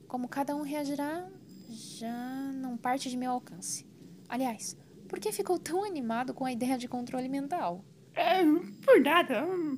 Como 0.10 0.28
cada 0.28 0.56
um 0.56 0.63
reagirá, 0.63 1.30
já 1.70 2.51
não 2.56 2.75
parte 2.75 3.12
de 3.12 3.16
meu 3.16 3.30
alcance. 3.30 3.86
Aliás, 4.28 4.75
por 5.08 5.20
que 5.20 5.32
ficou 5.32 5.60
tão 5.60 5.84
animado 5.86 6.34
com 6.34 6.46
a 6.46 6.51
ideia 6.51 6.80
de 6.80 6.88
controle 6.88 7.30
mental? 7.30 7.86
É, 8.16 8.44
por 8.84 9.00
nada. 9.01 9.46
Não, 9.46 9.78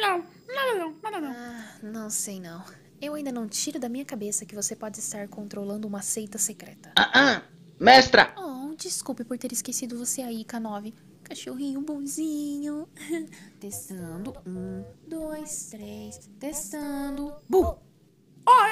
não, 0.00 0.24
nada 0.48 0.74
não, 0.74 0.96
nada 1.00 1.20
não. 1.20 1.30
Ah, 1.30 1.78
não 1.84 2.10
sei 2.10 2.40
não. 2.40 2.64
Eu 3.00 3.14
ainda 3.14 3.30
não 3.30 3.46
tiro 3.46 3.78
da 3.78 3.88
minha 3.88 4.04
cabeça 4.04 4.44
que 4.44 4.56
você 4.56 4.74
pode 4.74 4.98
estar 4.98 5.28
controlando 5.28 5.86
uma 5.86 6.02
seita 6.02 6.36
secreta. 6.36 6.90
Ah, 6.96 7.12
ah. 7.14 7.42
Mestra! 7.78 8.34
Oh, 8.36 8.74
desculpe 8.74 9.22
por 9.22 9.38
ter 9.38 9.52
esquecido 9.52 9.96
você 9.96 10.20
aí, 10.20 10.44
K9. 10.44 10.92
Cachorrinho 11.22 11.80
bonzinho. 11.80 12.88
Testando. 13.60 14.34
Um, 14.44 14.84
dois, 15.06 15.68
três. 15.70 16.28
Testando. 16.40 17.32
Bu! 17.48 17.78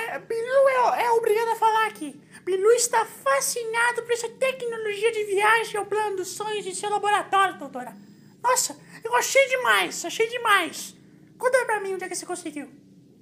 É, 0.09 0.19
Bilu 0.19 0.69
é, 0.95 1.05
é 1.05 1.11
obrigado 1.11 1.49
a 1.49 1.57
falar 1.57 1.87
aqui. 1.87 2.19
Bilu 2.43 2.71
está 2.71 3.05
fascinado 3.05 4.03
por 4.03 4.13
essa 4.13 4.29
tecnologia 4.29 5.13
de 5.13 5.25
viagem 5.25 5.77
ao 5.77 5.85
plano 5.85 6.17
dos 6.17 6.29
sonhos 6.29 6.65
de 6.65 6.75
seu 6.75 6.89
laboratório, 6.89 7.59
doutora. 7.59 7.95
Nossa, 8.43 8.75
eu 9.05 9.15
achei 9.15 9.47
demais, 9.49 10.03
achei 10.05 10.27
demais. 10.29 10.97
Conta 11.37 11.63
pra 11.67 11.81
mim 11.81 11.93
onde 11.93 12.05
é 12.05 12.09
que 12.09 12.17
você 12.17 12.25
conseguiu. 12.25 12.71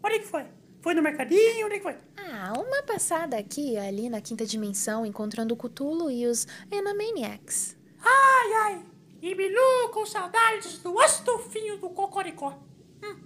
Onde 0.01 0.15
é 0.15 0.19
que 0.21 0.29
foi? 0.29 0.45
Foi 0.81 0.95
no 0.95 1.03
mercadinho? 1.03 1.67
Onde 1.67 1.75
é 1.75 1.79
que 1.79 1.83
foi? 1.83 1.97
Ah, 2.17 2.53
uma 2.57 2.83
passada 2.85 3.37
aqui, 3.37 3.77
ali 3.77 4.09
na 4.09 4.21
quinta 4.21 4.47
dimensão, 4.47 5.05
encontrando 5.05 5.55
o 5.55 5.57
Cthulhu 5.57 6.09
e 6.09 6.25
os 6.25 6.47
Enamaniacs. 6.71 7.77
Ai, 8.01 8.53
ai. 8.53 8.83
E 9.21 9.35
Bilu 9.35 9.89
com 9.93 10.07
saudades 10.07 10.79
do 10.79 11.01
Astofinho 11.01 11.79
do 11.79 11.91
Cocoricó. 11.91 12.57
Hum. 13.03 13.17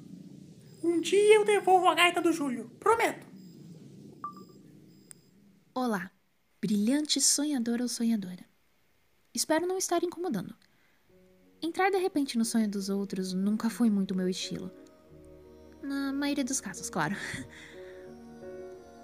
Um 0.83 1.01
dia 1.03 1.35
eu 1.35 1.45
devolvo 1.45 1.89
a 1.89 1.95
gaita 1.95 2.23
do 2.23 2.33
Júlio. 2.33 2.71
Prometo. 2.81 3.30
Olá, 5.83 6.11
brilhante 6.61 7.23
sonhador 7.23 7.81
ou 7.81 7.89
sonhadora. 7.89 8.45
Espero 9.33 9.67
não 9.67 9.79
estar 9.79 10.05
incomodando. 10.05 10.55
Entrar 11.63 11.89
de 11.91 11.97
repente 11.97 12.37
no 12.37 12.45
sonho 12.45 12.69
dos 12.69 12.91
outros 12.91 13.33
nunca 13.33 13.71
foi 13.71 13.89
muito 13.89 14.15
meu 14.15 14.29
estilo. 14.29 14.71
Na 15.83 16.13
maioria 16.13 16.45
dos 16.45 16.61
casos, 16.61 16.91
claro. 16.91 17.17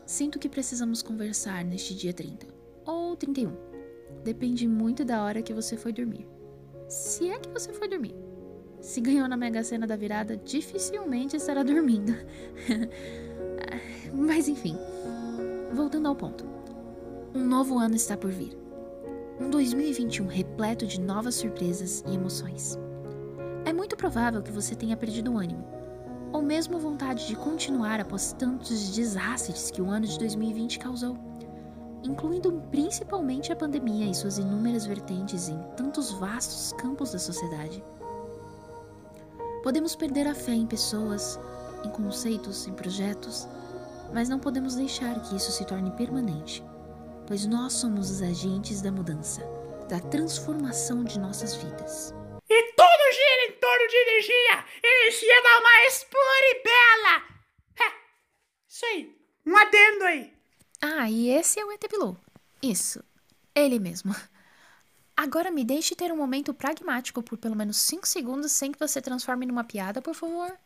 Sinto 0.04 0.38
que 0.38 0.50
precisamos 0.50 1.00
conversar 1.00 1.64
neste 1.64 1.94
dia 1.94 2.12
30 2.12 2.46
ou 2.84 3.16
31. 3.16 3.56
Depende 4.22 4.68
muito 4.68 5.02
da 5.02 5.24
hora 5.24 5.40
que 5.40 5.54
você 5.54 5.78
foi 5.78 5.94
dormir. 5.94 6.28
Se 6.90 7.30
é 7.30 7.38
que 7.38 7.48
você 7.48 7.72
foi 7.72 7.88
dormir. 7.88 8.14
Se 8.82 9.00
ganhou 9.00 9.26
na 9.26 9.36
Mega 9.38 9.64
Sena 9.64 9.86
da 9.86 9.96
virada, 9.96 10.36
dificilmente 10.36 11.36
estará 11.36 11.62
dormindo. 11.62 12.12
Mas 14.12 14.46
enfim, 14.46 14.76
voltando 15.72 16.08
ao 16.08 16.14
ponto. 16.14 16.55
Um 17.36 17.44
novo 17.44 17.78
ano 17.78 17.94
está 17.94 18.16
por 18.16 18.30
vir. 18.30 18.56
Um 19.38 19.50
2021 19.50 20.26
repleto 20.26 20.86
de 20.86 20.98
novas 20.98 21.34
surpresas 21.34 22.02
e 22.06 22.14
emoções. 22.14 22.78
É 23.66 23.74
muito 23.74 23.94
provável 23.94 24.42
que 24.42 24.50
você 24.50 24.74
tenha 24.74 24.96
perdido 24.96 25.34
o 25.34 25.36
ânimo, 25.36 25.62
ou 26.32 26.40
mesmo 26.40 26.78
vontade 26.78 27.26
de 27.26 27.36
continuar 27.36 28.00
após 28.00 28.32
tantos 28.32 28.90
desastres 28.96 29.70
que 29.70 29.82
o 29.82 29.90
ano 29.90 30.06
de 30.06 30.18
2020 30.18 30.78
causou, 30.78 31.18
incluindo 32.02 32.50
principalmente 32.70 33.52
a 33.52 33.56
pandemia 33.56 34.06
e 34.06 34.14
suas 34.14 34.38
inúmeras 34.38 34.86
vertentes 34.86 35.50
em 35.50 35.58
tantos 35.76 36.12
vastos 36.12 36.72
campos 36.78 37.12
da 37.12 37.18
sociedade. 37.18 37.84
Podemos 39.62 39.94
perder 39.94 40.26
a 40.26 40.34
fé 40.34 40.54
em 40.54 40.66
pessoas, 40.66 41.38
em 41.84 41.90
conceitos, 41.90 42.66
em 42.66 42.72
projetos, 42.72 43.46
mas 44.14 44.26
não 44.26 44.38
podemos 44.38 44.74
deixar 44.74 45.20
que 45.20 45.36
isso 45.36 45.52
se 45.52 45.66
torne 45.66 45.90
permanente, 45.90 46.64
pois 47.26 47.44
nós 47.46 47.72
somos 47.72 48.10
os 48.10 48.22
agentes 48.22 48.80
da 48.80 48.92
mudança, 48.92 49.42
da 49.88 50.00
transformação 50.00 51.04
de 51.04 51.18
nossas 51.18 51.54
vidas. 51.54 52.14
E 52.48 52.72
tudo 52.72 53.12
gira 53.12 53.46
em 53.48 53.58
torno 53.58 53.88
de 53.88 53.96
energia. 53.96 54.64
Energia 54.82 55.42
da 55.42 55.60
mais 55.60 56.04
pura 56.04 56.44
e 56.44 56.62
bela. 56.62 57.22
É, 57.80 57.92
isso 58.68 58.86
aí. 58.86 59.16
Um 59.44 59.56
adendo 59.56 60.04
aí. 60.04 60.32
Ah, 60.80 61.10
e 61.10 61.28
esse 61.30 61.58
é 61.58 61.64
o 61.64 61.72
ET 61.72 61.82
Bilu. 61.90 62.18
Isso, 62.62 63.02
ele 63.54 63.78
mesmo. 63.78 64.14
Agora 65.16 65.50
me 65.50 65.64
deixe 65.64 65.96
ter 65.96 66.12
um 66.12 66.16
momento 66.16 66.52
pragmático 66.52 67.22
por 67.22 67.38
pelo 67.38 67.56
menos 67.56 67.78
5 67.78 68.06
segundos 68.06 68.52
sem 68.52 68.70
que 68.70 68.78
você 68.78 69.00
transforme 69.00 69.46
numa 69.46 69.64
piada, 69.64 70.02
por 70.02 70.14
favor. 70.14 70.56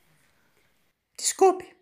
Desculpe. 1.17 1.77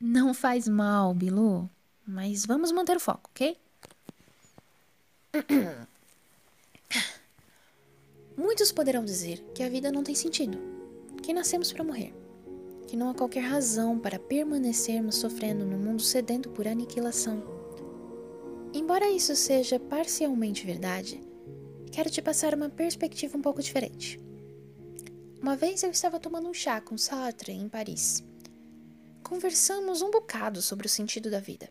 Não 0.00 0.34
faz 0.34 0.68
mal, 0.68 1.14
Bilu, 1.14 1.68
mas 2.06 2.44
vamos 2.46 2.70
manter 2.70 2.96
o 2.96 3.00
foco, 3.00 3.30
ok? 3.30 3.58
Muitos 8.36 8.72
poderão 8.72 9.04
dizer 9.04 9.42
que 9.54 9.62
a 9.62 9.68
vida 9.68 9.92
não 9.92 10.02
tem 10.02 10.14
sentido, 10.14 10.58
que 11.22 11.34
nascemos 11.34 11.70
para 11.72 11.84
morrer, 11.84 12.14
que 12.86 12.96
não 12.96 13.10
há 13.10 13.14
qualquer 13.14 13.40
razão 13.40 13.98
para 13.98 14.18
permanecermos 14.18 15.16
sofrendo 15.16 15.66
num 15.66 15.78
mundo 15.78 16.02
sedento 16.02 16.48
por 16.50 16.66
aniquilação. 16.66 17.42
Embora 18.72 19.10
isso 19.10 19.36
seja 19.36 19.78
parcialmente 19.78 20.64
verdade, 20.64 21.20
quero 21.92 22.08
te 22.10 22.22
passar 22.22 22.54
uma 22.54 22.70
perspectiva 22.70 23.36
um 23.36 23.42
pouco 23.42 23.62
diferente. 23.62 24.18
Uma 25.42 25.56
vez 25.56 25.82
eu 25.82 25.90
estava 25.90 26.18
tomando 26.18 26.48
um 26.48 26.54
chá 26.54 26.80
com 26.80 26.96
Sartre 26.96 27.52
em 27.52 27.68
Paris. 27.68 28.24
Conversamos 29.22 30.00
um 30.00 30.10
bocado 30.10 30.62
sobre 30.62 30.86
o 30.86 30.90
sentido 30.90 31.30
da 31.30 31.38
vida. 31.38 31.68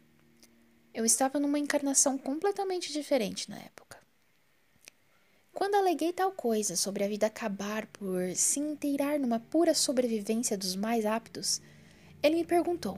Eu 0.98 1.06
estava 1.06 1.40
numa 1.40 1.60
encarnação 1.60 2.18
completamente 2.18 2.92
diferente 2.92 3.52
na 3.52 3.60
época. 3.60 4.00
Quando 5.54 5.76
aleguei 5.76 6.12
tal 6.12 6.32
coisa 6.32 6.76
sobre 6.76 7.04
a 7.04 7.08
vida 7.08 7.28
acabar 7.28 7.86
por 7.86 8.36
se 8.36 8.60
inteirar 8.60 9.20
numa 9.20 9.40
pura 9.40 9.76
sobrevivência 9.76 10.58
dos 10.58 10.76
mais 10.76 11.06
aptos, 11.06 11.62
ele 12.24 12.38
me 12.38 12.44
perguntou: 12.44 12.98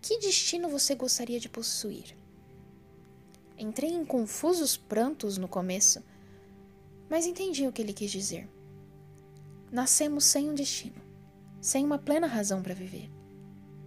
Que 0.00 0.20
destino 0.20 0.70
você 0.70 0.94
gostaria 0.94 1.38
de 1.38 1.50
possuir? 1.50 2.16
Entrei 3.58 3.90
em 3.90 4.06
confusos 4.06 4.74
prantos 4.78 5.36
no 5.36 5.48
começo, 5.48 6.02
mas 7.10 7.26
entendi 7.26 7.66
o 7.66 7.72
que 7.72 7.82
ele 7.82 7.92
quis 7.92 8.10
dizer. 8.10 8.48
Nascemos 9.70 10.24
sem 10.24 10.48
um 10.48 10.54
destino, 10.54 11.02
sem 11.60 11.84
uma 11.84 11.98
plena 11.98 12.26
razão 12.26 12.62
para 12.62 12.72
viver. 12.72 13.19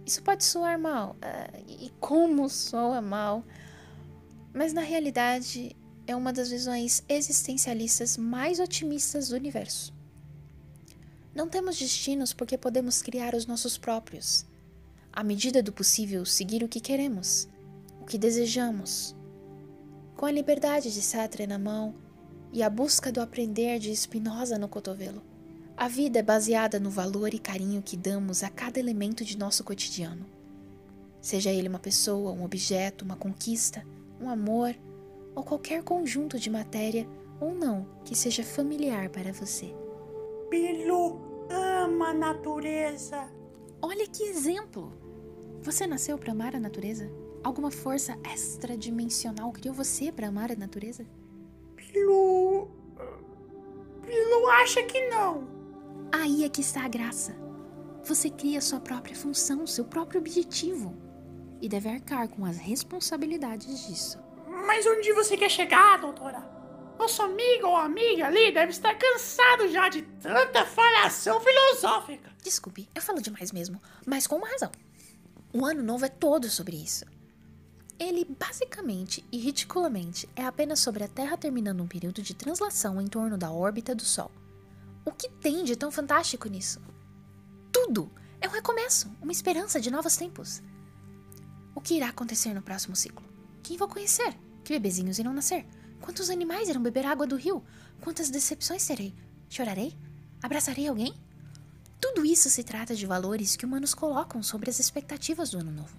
Isso 0.06 0.22
pode 0.22 0.44
soar 0.44 0.78
mal, 0.78 1.16
uh, 1.16 1.64
e 1.66 1.90
como 1.98 2.48
soa 2.48 3.00
mal, 3.00 3.44
mas 4.52 4.72
na 4.72 4.82
realidade 4.82 5.74
é 6.06 6.14
uma 6.14 6.32
das 6.32 6.50
visões 6.50 7.02
existencialistas 7.08 8.16
mais 8.16 8.60
otimistas 8.60 9.28
do 9.28 9.36
universo. 9.36 9.94
Não 11.34 11.48
temos 11.48 11.78
destinos 11.78 12.32
porque 12.32 12.56
podemos 12.56 13.02
criar 13.02 13.34
os 13.34 13.46
nossos 13.46 13.76
próprios. 13.78 14.46
À 15.12 15.24
medida 15.24 15.62
do 15.62 15.72
possível, 15.72 16.24
seguir 16.24 16.62
o 16.62 16.68
que 16.68 16.80
queremos, 16.80 17.48
o 18.00 18.04
que 18.04 18.18
desejamos. 18.18 19.16
Com 20.16 20.26
a 20.26 20.30
liberdade 20.30 20.92
de 20.92 21.02
Sartre 21.02 21.46
na 21.46 21.58
mão 21.58 21.94
e 22.52 22.62
a 22.62 22.70
busca 22.70 23.10
do 23.10 23.20
aprender 23.20 23.80
de 23.80 23.94
Spinoza 23.96 24.58
no 24.58 24.68
cotovelo. 24.68 25.33
A 25.76 25.88
vida 25.88 26.20
é 26.20 26.22
baseada 26.22 26.78
no 26.78 26.88
valor 26.88 27.34
e 27.34 27.38
carinho 27.38 27.82
que 27.82 27.96
damos 27.96 28.44
a 28.44 28.48
cada 28.48 28.78
elemento 28.78 29.24
de 29.24 29.36
nosso 29.36 29.64
cotidiano. 29.64 30.24
Seja 31.20 31.50
ele 31.50 31.68
uma 31.68 31.80
pessoa, 31.80 32.30
um 32.30 32.44
objeto, 32.44 33.04
uma 33.04 33.16
conquista, 33.16 33.84
um 34.20 34.30
amor, 34.30 34.74
ou 35.34 35.42
qualquer 35.42 35.82
conjunto 35.82 36.38
de 36.38 36.48
matéria 36.48 37.08
ou 37.40 37.54
não 37.54 37.88
que 38.04 38.14
seja 38.14 38.44
familiar 38.44 39.08
para 39.08 39.32
você. 39.32 39.74
Bilu 40.48 41.20
ama 41.50 42.10
a 42.10 42.14
natureza. 42.14 43.28
Olha 43.82 44.06
que 44.06 44.22
exemplo! 44.22 44.92
Você 45.60 45.88
nasceu 45.88 46.16
para 46.16 46.32
amar 46.32 46.54
a 46.54 46.60
natureza? 46.60 47.10
Alguma 47.42 47.70
força 47.70 48.16
extradimensional 48.32 49.50
criou 49.50 49.74
você 49.74 50.12
para 50.12 50.28
amar 50.28 50.52
a 50.52 50.56
natureza? 50.56 51.04
Bilu. 51.74 52.68
Bilu 54.06 54.46
acha 54.50 54.82
que 54.84 55.08
não. 55.08 55.53
Aí 56.16 56.44
é 56.44 56.48
que 56.48 56.60
está 56.60 56.84
a 56.84 56.88
graça. 56.88 57.34
Você 58.04 58.30
cria 58.30 58.60
sua 58.60 58.78
própria 58.78 59.16
função, 59.16 59.66
seu 59.66 59.84
próprio 59.84 60.20
objetivo. 60.20 60.96
E 61.60 61.68
deve 61.68 61.88
arcar 61.88 62.28
com 62.28 62.44
as 62.44 62.56
responsabilidades 62.56 63.84
disso. 63.88 64.20
Mas 64.64 64.86
onde 64.86 65.12
você 65.12 65.36
quer 65.36 65.50
chegar, 65.50 66.00
doutora? 66.00 66.38
Nosso 66.96 67.20
amigo 67.20 67.66
ou 67.66 67.76
amiga 67.76 68.28
ali 68.28 68.52
deve 68.52 68.70
estar 68.70 68.94
cansado 68.94 69.68
já 69.68 69.88
de 69.88 70.02
tanta 70.02 70.64
falhação 70.64 71.40
filosófica. 71.40 72.30
Desculpe, 72.44 72.88
eu 72.94 73.02
falo 73.02 73.20
demais 73.20 73.50
mesmo, 73.50 73.82
mas 74.06 74.28
com 74.28 74.36
uma 74.36 74.48
razão. 74.48 74.70
O 75.52 75.66
ano 75.66 75.82
novo 75.82 76.04
é 76.04 76.08
todo 76.08 76.48
sobre 76.48 76.76
isso. 76.76 77.04
Ele 77.98 78.24
basicamente 78.24 79.24
e 79.32 79.38
ridiculamente 79.38 80.28
é 80.36 80.44
apenas 80.44 80.78
sobre 80.78 81.02
a 81.02 81.08
Terra 81.08 81.36
terminando 81.36 81.82
um 81.82 81.88
período 81.88 82.22
de 82.22 82.34
translação 82.34 83.02
em 83.02 83.08
torno 83.08 83.36
da 83.36 83.50
órbita 83.50 83.96
do 83.96 84.04
Sol. 84.04 84.30
O 85.04 85.12
que 85.12 85.28
tem 85.28 85.64
de 85.64 85.76
tão 85.76 85.90
fantástico 85.90 86.48
nisso? 86.48 86.80
Tudo! 87.70 88.10
É 88.40 88.48
um 88.48 88.52
recomeço, 88.52 89.10
uma 89.20 89.32
esperança 89.32 89.80
de 89.80 89.90
novos 89.90 90.16
tempos. 90.16 90.62
O 91.74 91.80
que 91.80 91.94
irá 91.94 92.08
acontecer 92.08 92.54
no 92.54 92.62
próximo 92.62 92.96
ciclo? 92.96 93.26
Quem 93.62 93.76
vou 93.76 93.88
conhecer? 93.88 94.34
Que 94.62 94.72
bebezinhos 94.72 95.18
irão 95.18 95.34
nascer? 95.34 95.66
Quantos 96.00 96.30
animais 96.30 96.68
irão 96.68 96.82
beber 96.82 97.04
água 97.04 97.26
do 97.26 97.36
rio? 97.36 97.62
Quantas 98.00 98.30
decepções 98.30 98.86
terei? 98.86 99.14
Chorarei? 99.48 99.96
Abraçarei 100.42 100.88
alguém? 100.88 101.14
Tudo 102.00 102.24
isso 102.24 102.48
se 102.48 102.62
trata 102.62 102.94
de 102.94 103.06
valores 103.06 103.56
que 103.56 103.64
humanos 103.64 103.94
colocam 103.94 104.42
sobre 104.42 104.70
as 104.70 104.78
expectativas 104.78 105.50
do 105.50 105.58
ano 105.58 105.72
novo. 105.72 105.96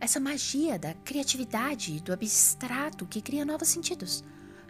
Essa 0.00 0.20
magia 0.20 0.78
da 0.78 0.92
criatividade, 0.92 2.00
do 2.00 2.12
abstrato 2.12 3.06
que 3.06 3.22
cria 3.22 3.44
novos 3.44 3.68
sentidos, 3.68 4.24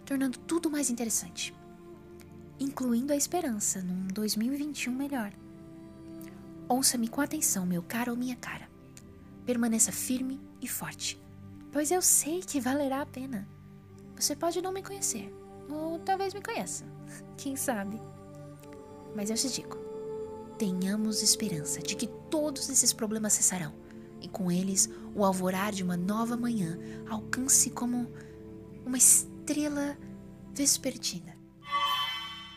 tornando 0.05 0.37
tudo 0.39 0.69
mais 0.69 0.89
interessante. 0.89 1.53
Incluindo 2.59 3.11
a 3.11 3.15
esperança 3.15 3.81
num 3.81 4.07
2021 4.07 4.93
melhor. 4.93 5.33
Ouça-me 6.67 7.07
com 7.07 7.21
atenção, 7.21 7.65
meu 7.65 7.83
caro 7.83 8.11
ou 8.11 8.17
minha 8.17 8.35
cara. 8.35 8.69
Permaneça 9.45 9.91
firme 9.91 10.39
e 10.61 10.67
forte, 10.67 11.21
pois 11.71 11.91
eu 11.91 12.01
sei 12.01 12.39
que 12.39 12.61
valerá 12.61 13.01
a 13.01 13.05
pena. 13.05 13.47
Você 14.15 14.35
pode 14.35 14.61
não 14.61 14.71
me 14.71 14.81
conhecer, 14.81 15.31
ou 15.69 15.99
talvez 15.99 16.33
me 16.33 16.41
conheça, 16.41 16.85
quem 17.37 17.55
sabe. 17.55 18.01
Mas 19.15 19.29
eu 19.29 19.35
te 19.35 19.49
digo: 19.49 19.77
tenhamos 20.57 21.21
esperança 21.21 21.81
de 21.81 21.95
que 21.95 22.07
todos 22.29 22.69
esses 22.69 22.93
problemas 22.93 23.33
cessarão 23.33 23.73
e 24.21 24.27
com 24.27 24.51
eles 24.51 24.89
o 25.13 25.23
alvorar 25.23 25.71
de 25.71 25.83
uma 25.83 25.97
nova 25.97 26.35
manhã 26.35 26.79
alcance 27.09 27.69
como 27.69 28.11
uma 28.85 28.97
estrela 28.97 29.97
vespertina. 30.53 31.34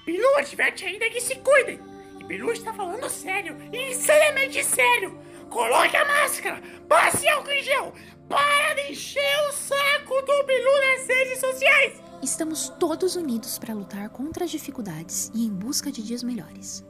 Bilu 0.08 0.38
adverte 0.38 0.86
ainda 0.86 1.10
que 1.10 1.20
se 1.20 1.34
cuidem. 1.34 1.78
E 2.18 2.24
Bilu 2.24 2.50
está 2.50 2.72
falando 2.72 3.10
sério, 3.10 3.58
insanamente 3.70 4.64
sério. 4.64 5.18
Coloque 5.50 5.94
a 5.98 6.04
máscara, 6.06 6.62
passe 6.88 7.28
álcool 7.28 7.50
em 7.50 7.62
gel, 7.62 7.92
para 8.26 8.72
de 8.72 8.92
encher 8.92 9.38
o 9.50 9.52
saco 9.52 10.22
do 10.22 10.46
Bilu 10.46 10.70
nas 10.80 11.06
redes 11.06 11.38
sociais. 11.40 12.02
Estamos 12.22 12.70
todos 12.80 13.16
unidos 13.16 13.58
para 13.58 13.74
lutar 13.74 14.08
contra 14.08 14.46
as 14.46 14.50
dificuldades 14.50 15.30
e 15.34 15.44
em 15.44 15.50
busca 15.50 15.92
de 15.92 16.02
dias 16.02 16.22
melhores. 16.22 16.82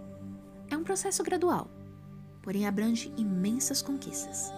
É 0.71 0.77
um 0.77 0.85
processo 0.85 1.25
gradual, 1.25 1.69
porém 2.41 2.69
abrange 2.69 3.13
imensas 3.17 3.83
conquistas. 3.83 4.53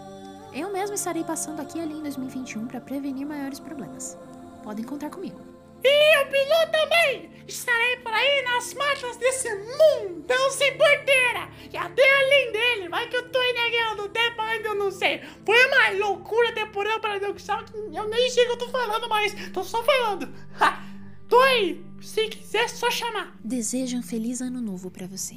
Eu 0.53 0.70
mesmo 0.70 0.94
estarei 0.94 1.25
passando 1.25 1.61
aqui 1.61 1.79
e 1.79 1.81
ali 1.81 1.94
em 1.94 2.03
2021 2.03 2.66
para 2.66 2.81
prevenir 2.83 3.27
maiores 3.27 3.59
problemas. 3.59 4.18
Podem 4.62 4.85
contar 4.85 5.09
comigo. 5.09 5.50
E 5.83 6.23
o 6.23 6.31
Bilu 6.31 6.73
também! 6.73 7.31
Estarei 7.47 7.97
por 7.97 8.12
aí 8.12 8.43
nas 8.43 8.75
marchas 8.75 9.16
desse 9.16 9.49
mundão 9.55 10.51
sem 10.51 10.77
porteira! 10.77 11.49
E 11.73 11.77
até 11.77 12.03
além 12.19 12.53
dele, 12.53 12.88
vai 12.88 13.09
que 13.09 13.16
eu 13.16 13.29
tô 13.29 13.38
aí 13.38 13.53
na 13.55 13.69
guerra 13.69 13.95
do 13.95 14.09
tempo 14.09 14.40
ainda 14.43 14.69
eu 14.69 14.75
não 14.75 14.90
sei! 14.90 15.23
Foi 15.45 15.66
uma 15.66 16.07
loucura 16.07 16.53
temporal 16.55 17.01
paradoxal 17.01 17.64
que 17.64 17.77
eu 17.77 18.09
nem 18.09 18.31
sei 18.31 18.45
o 18.45 18.47
que 18.47 18.53
eu 18.53 18.59
tô 18.59 18.69
falando, 18.69 19.09
mas 19.09 19.35
tô 19.53 19.64
só 19.64 19.83
falando! 19.83 20.33
Ha! 20.61 20.85
Tô 21.29 21.40
aí! 21.40 21.85
Se 22.01 22.29
quiser, 22.29 22.69
só 22.69 22.90
chamar! 22.90 23.37
Desejo 23.43 23.97
um 23.97 24.03
feliz 24.03 24.40
ano 24.40 24.61
novo 24.61 24.90
para 24.90 25.07
você. 25.07 25.37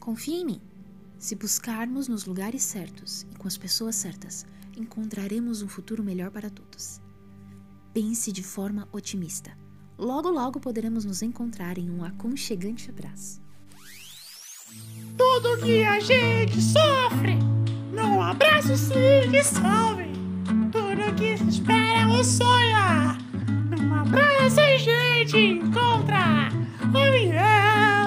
Confie 0.00 0.40
em 0.40 0.44
mim. 0.44 0.62
Se 1.18 1.34
buscarmos 1.34 2.08
nos 2.08 2.26
lugares 2.26 2.62
certos 2.62 3.22
e 3.22 3.38
com 3.38 3.48
as 3.48 3.56
pessoas 3.56 3.94
certas, 3.94 4.44
encontraremos 4.76 5.62
um 5.62 5.68
futuro 5.68 6.02
melhor 6.02 6.30
para 6.30 6.50
todos. 6.50 7.00
Pense 7.94 8.32
de 8.32 8.42
forma 8.42 8.88
otimista. 8.90 9.56
Logo, 9.96 10.28
logo 10.28 10.58
poderemos 10.58 11.04
nos 11.04 11.22
encontrar 11.22 11.78
em 11.78 11.88
um 11.88 12.02
aconchegante 12.02 12.90
abraço. 12.90 13.40
Tudo 15.16 15.58
que 15.58 15.84
a 15.84 16.00
gente 16.00 16.60
sofre, 16.60 17.38
num 17.92 18.20
abraço 18.20 18.76
se 18.76 19.28
dissolve. 19.30 20.12
Tudo 20.72 21.14
que 21.16 21.38
se 21.38 21.48
espera 21.48 22.00
é 22.00 22.06
um 22.08 22.24
sonho, 22.24 23.16
num 23.70 23.94
abraço 23.94 24.58
a 24.58 24.76
gente 24.76 25.36
encontra. 25.36 26.48
Oh 26.92 27.14
yeah! 27.14 28.03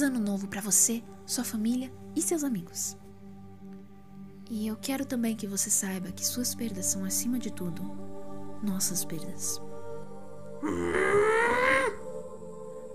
Feliz 0.00 0.02
ano 0.02 0.18
novo 0.18 0.48
para 0.48 0.62
você, 0.62 1.02
sua 1.26 1.44
família 1.44 1.92
e 2.16 2.22
seus 2.22 2.42
amigos. 2.42 2.96
E 4.48 4.66
eu 4.66 4.76
quero 4.76 5.04
também 5.04 5.36
que 5.36 5.46
você 5.46 5.68
saiba 5.68 6.10
que 6.10 6.26
suas 6.26 6.54
perdas 6.54 6.86
são, 6.86 7.04
acima 7.04 7.38
de 7.38 7.52
tudo, 7.52 7.82
nossas 8.62 9.04
perdas. 9.04 9.60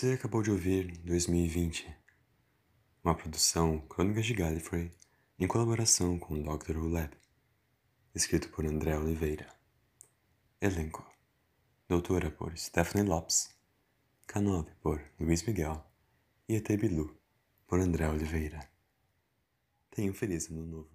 Você 0.00 0.12
acabou 0.12 0.42
de 0.42 0.50
ouvir 0.50 0.96
2020, 1.04 1.94
uma 3.04 3.14
produção 3.14 3.80
Crônicas 3.80 4.24
de 4.24 4.32
Gallifrey 4.32 4.90
em 5.38 5.46
colaboração 5.46 6.18
com 6.18 6.40
o 6.40 6.42
Dr. 6.42 6.78
Who 6.78 6.88
Lab, 6.88 7.14
escrito 8.14 8.48
por 8.48 8.64
André 8.64 8.96
Oliveira. 8.96 9.46
Elenco: 10.58 11.04
Doutora 11.86 12.30
por 12.30 12.56
Stephanie 12.56 13.06
Lopes, 13.06 13.50
K9 14.26 14.68
por 14.80 15.04
Luiz 15.20 15.42
Miguel 15.42 15.84
e 16.48 16.56
ET 16.56 16.66
Bilu 16.78 17.14
por 17.66 17.78
André 17.78 18.08
Oliveira. 18.08 18.70
Tenha 19.90 20.10
um 20.10 20.14
feliz 20.14 20.48
ano 20.48 20.64
novo. 20.64 20.89